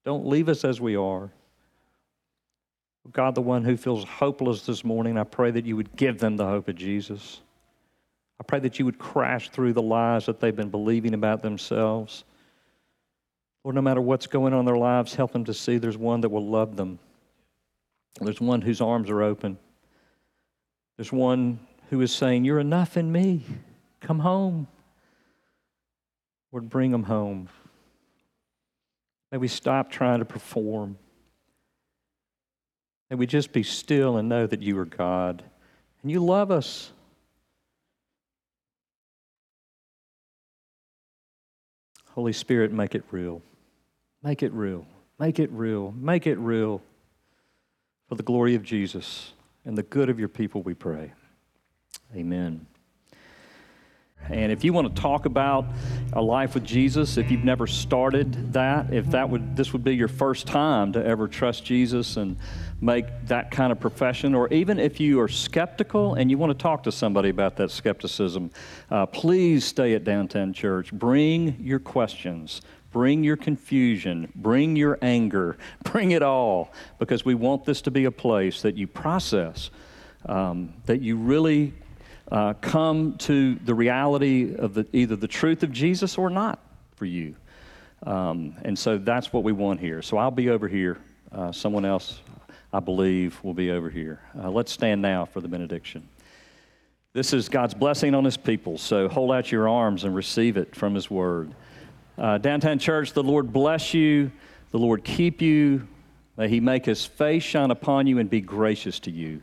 Don't 0.06 0.28
leave 0.28 0.50
us 0.50 0.64
as 0.64 0.80
we 0.80 0.96
are. 0.96 1.32
God, 3.12 3.36
the 3.36 3.42
one 3.42 3.64
who 3.64 3.78
feels 3.78 4.04
hopeless 4.04 4.66
this 4.66 4.84
morning, 4.84 5.18
I 5.18 5.24
pray 5.24 5.52
that 5.52 5.66
you 5.66 5.76
would 5.76 5.96
give 5.96 6.20
them 6.20 6.38
the 6.38 6.46
hope 6.46 6.68
of 6.68 6.76
Jesus. 6.76 7.42
I 8.40 8.44
pray 8.44 8.60
that 8.60 8.80
you 8.80 8.86
would 8.86 9.00
crash 9.00 9.50
through 9.50 9.74
the 9.74 9.82
lies 9.82 10.28
that 10.28 10.40
they've 10.40 10.56
been 10.56 10.70
believing 10.70 11.14
about 11.14 11.42
themselves. 11.42 12.24
Lord, 13.64 13.76
no 13.76 13.82
matter 13.82 14.02
what's 14.02 14.28
going 14.28 14.54
on 14.54 14.62
in 14.62 14.66
their 14.66 14.78
lives, 14.78 15.16
help 15.16 15.32
them 15.32 15.46
to 15.46 15.54
see 15.54 15.78
there's 15.78 15.98
one 15.98 16.22
that 16.22 16.30
will 16.30 16.48
love 16.48 16.76
them. 16.76 17.00
There's 18.20 18.42
one 18.42 18.62
whose 18.62 18.82
arms 18.82 19.10
are 19.10 19.22
open. 19.22 19.58
There's 20.98 21.12
one 21.12 21.60
who 21.90 22.02
is 22.02 22.14
saying, 22.14 22.46
You're 22.46 22.60
enough 22.60 22.98
in 22.98 23.12
me. 23.12 23.44
Come 24.00 24.20
home. 24.20 24.68
Lord, 26.52 26.70
bring 26.70 26.92
them 26.92 27.04
home. 27.04 27.50
May 29.32 29.38
we 29.38 29.48
stop 29.48 29.90
trying 29.90 30.20
to 30.20 30.26
perform. 30.26 30.98
May 33.10 33.16
we 33.16 33.26
just 33.26 33.52
be 33.52 33.64
still 33.64 34.18
and 34.18 34.28
know 34.28 34.48
that 34.48 34.62
you 34.62 34.78
are 34.80 34.86
God 34.86 35.44
and 36.02 36.12
you 36.12 36.24
love 36.24 36.52
us. 36.52 36.92
Holy 42.12 42.34
Spirit, 42.34 42.74
make 42.74 42.94
it 42.94 43.04
real. 43.12 43.42
Make 44.22 44.44
it 44.44 44.52
real. 44.52 44.86
Make 45.18 45.40
it 45.40 45.50
real. 45.52 45.94
Make 45.98 46.28
it 46.28 46.38
real. 46.38 46.82
For 48.10 48.16
the 48.16 48.24
glory 48.24 48.56
of 48.56 48.64
Jesus 48.64 49.32
and 49.64 49.78
the 49.78 49.84
good 49.84 50.10
of 50.10 50.20
your 50.20 50.28
people, 50.28 50.62
we 50.62 50.74
pray. 50.74 51.14
Amen. 52.14 52.66
And 54.30 54.52
if 54.52 54.64
you 54.64 54.72
want 54.72 54.96
to 54.96 55.02
talk 55.02 55.26
about 55.26 55.66
a 56.14 56.22
life 56.22 56.54
with 56.54 56.64
Jesus, 56.64 57.18
if 57.18 57.32
you've 57.32 57.44
never 57.44 57.68
started 57.68 58.54
that, 58.54 58.94
if 58.94 59.08
that 59.12 59.30
would 59.30 59.56
this 59.56 59.74
would 59.74 59.84
be 59.84 59.96
your 59.96 60.08
first 60.08 60.48
time 60.48 60.94
to 60.94 61.06
ever 61.06 61.28
trust 61.28 61.66
Jesus 61.66 62.18
and 62.18 62.38
make 62.80 63.06
that 63.28 63.52
kind 63.52 63.72
of 63.72 63.80
profession, 63.80 64.34
or 64.34 64.48
even 64.50 64.80
if 64.80 65.00
you 65.00 65.20
are 65.20 65.28
skeptical 65.28 66.16
and 66.16 66.32
you 66.32 66.38
want 66.38 66.52
to 66.52 66.62
talk 66.62 66.84
to 66.84 66.92
somebody 66.92 67.30
about 67.30 67.56
that 67.58 67.72
skepticism, 67.72 68.52
uh, 68.90 69.06
please 69.06 69.66
stay 69.66 69.94
at 69.94 70.04
Downtown 70.04 70.54
Church. 70.54 70.92
Bring 70.92 71.58
your 71.60 71.80
questions. 71.80 72.62
Bring 72.92 73.24
your 73.24 73.38
confusion, 73.38 74.30
bring 74.36 74.76
your 74.76 75.00
anger, 75.02 75.58
bring 75.84 76.12
it 76.12 76.22
all, 76.22 76.74
because 77.00 77.24
we 77.24 77.36
want 77.36 77.64
this 77.64 77.82
to 77.84 77.92
be 77.92 78.06
a 78.06 78.12
place 78.12 78.62
that 78.64 78.76
you 78.76 78.86
process, 78.86 79.70
um, 80.26 80.74
that 80.86 81.02
you 81.02 81.16
really 81.16 81.74
uh, 82.32 82.54
come 82.62 83.18
to 83.18 83.56
the 83.56 83.74
reality 83.74 84.56
of 84.56 84.74
the, 84.74 84.88
either 84.94 85.16
the 85.16 85.28
truth 85.28 85.64
of 85.64 85.72
Jesus 85.72 86.18
or 86.18 86.30
not 86.30 86.60
for 86.96 87.06
you. 87.06 87.36
Um, 88.04 88.56
and 88.64 88.78
so 88.78 88.98
that's 88.98 89.34
what 89.34 89.44
we 89.44 89.52
want 89.52 89.80
here. 89.80 90.02
So 90.02 90.18
I'll 90.18 90.32
be 90.32 90.50
over 90.50 90.68
here. 90.68 90.98
Uh, 91.32 91.52
someone 91.52 91.86
else, 91.86 92.20
I 92.74 92.80
believe, 92.80 93.40
will 93.44 93.54
be 93.54 93.72
over 93.72 93.90
here. 93.90 94.22
Uh, 94.42 94.50
let's 94.50 94.72
stand 94.72 95.02
now 95.02 95.26
for 95.26 95.42
the 95.42 95.48
benediction. 95.48 96.08
This 97.14 97.34
is 97.34 97.50
God's 97.50 97.74
blessing 97.74 98.16
on 98.16 98.24
His 98.24 98.38
people. 98.38 98.78
So 98.78 99.10
hold 99.10 99.32
out 99.34 99.52
your 99.52 99.68
arms 99.68 100.06
and 100.06 100.16
receive 100.16 100.56
it 100.56 100.74
from 100.76 100.96
His 100.96 101.12
word. 101.12 101.54
Uh, 102.18 102.38
Downtown 102.38 102.80
Church, 102.80 103.12
the 103.14 103.24
Lord 103.24 103.52
bless 103.52 103.94
you. 103.94 104.32
The 104.72 104.80
Lord 104.80 105.04
keep 105.04 105.42
you. 105.42 105.88
May 106.38 106.48
He 106.48 106.62
make 106.62 106.86
His 106.86 107.06
face 107.06 107.44
shine 107.44 107.72
upon 107.72 108.08
you 108.08 108.20
and 108.20 108.30
be 108.30 108.40
gracious 108.40 109.00
to 109.02 109.12
you. 109.12 109.42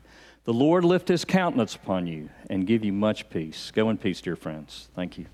The 0.49 0.55
Lord 0.55 0.83
lift 0.83 1.09
his 1.09 1.27
countenance 1.27 1.75
upon 1.75 2.07
you 2.07 2.31
and 2.49 2.67
give 2.67 2.83
you 2.83 2.91
much 2.91 3.29
peace. 3.29 3.71
Go 3.71 3.91
in 3.91 3.99
peace, 3.99 4.23
dear 4.23 4.35
friends. 4.35 4.89
Thank 4.95 5.19
you. 5.19 5.27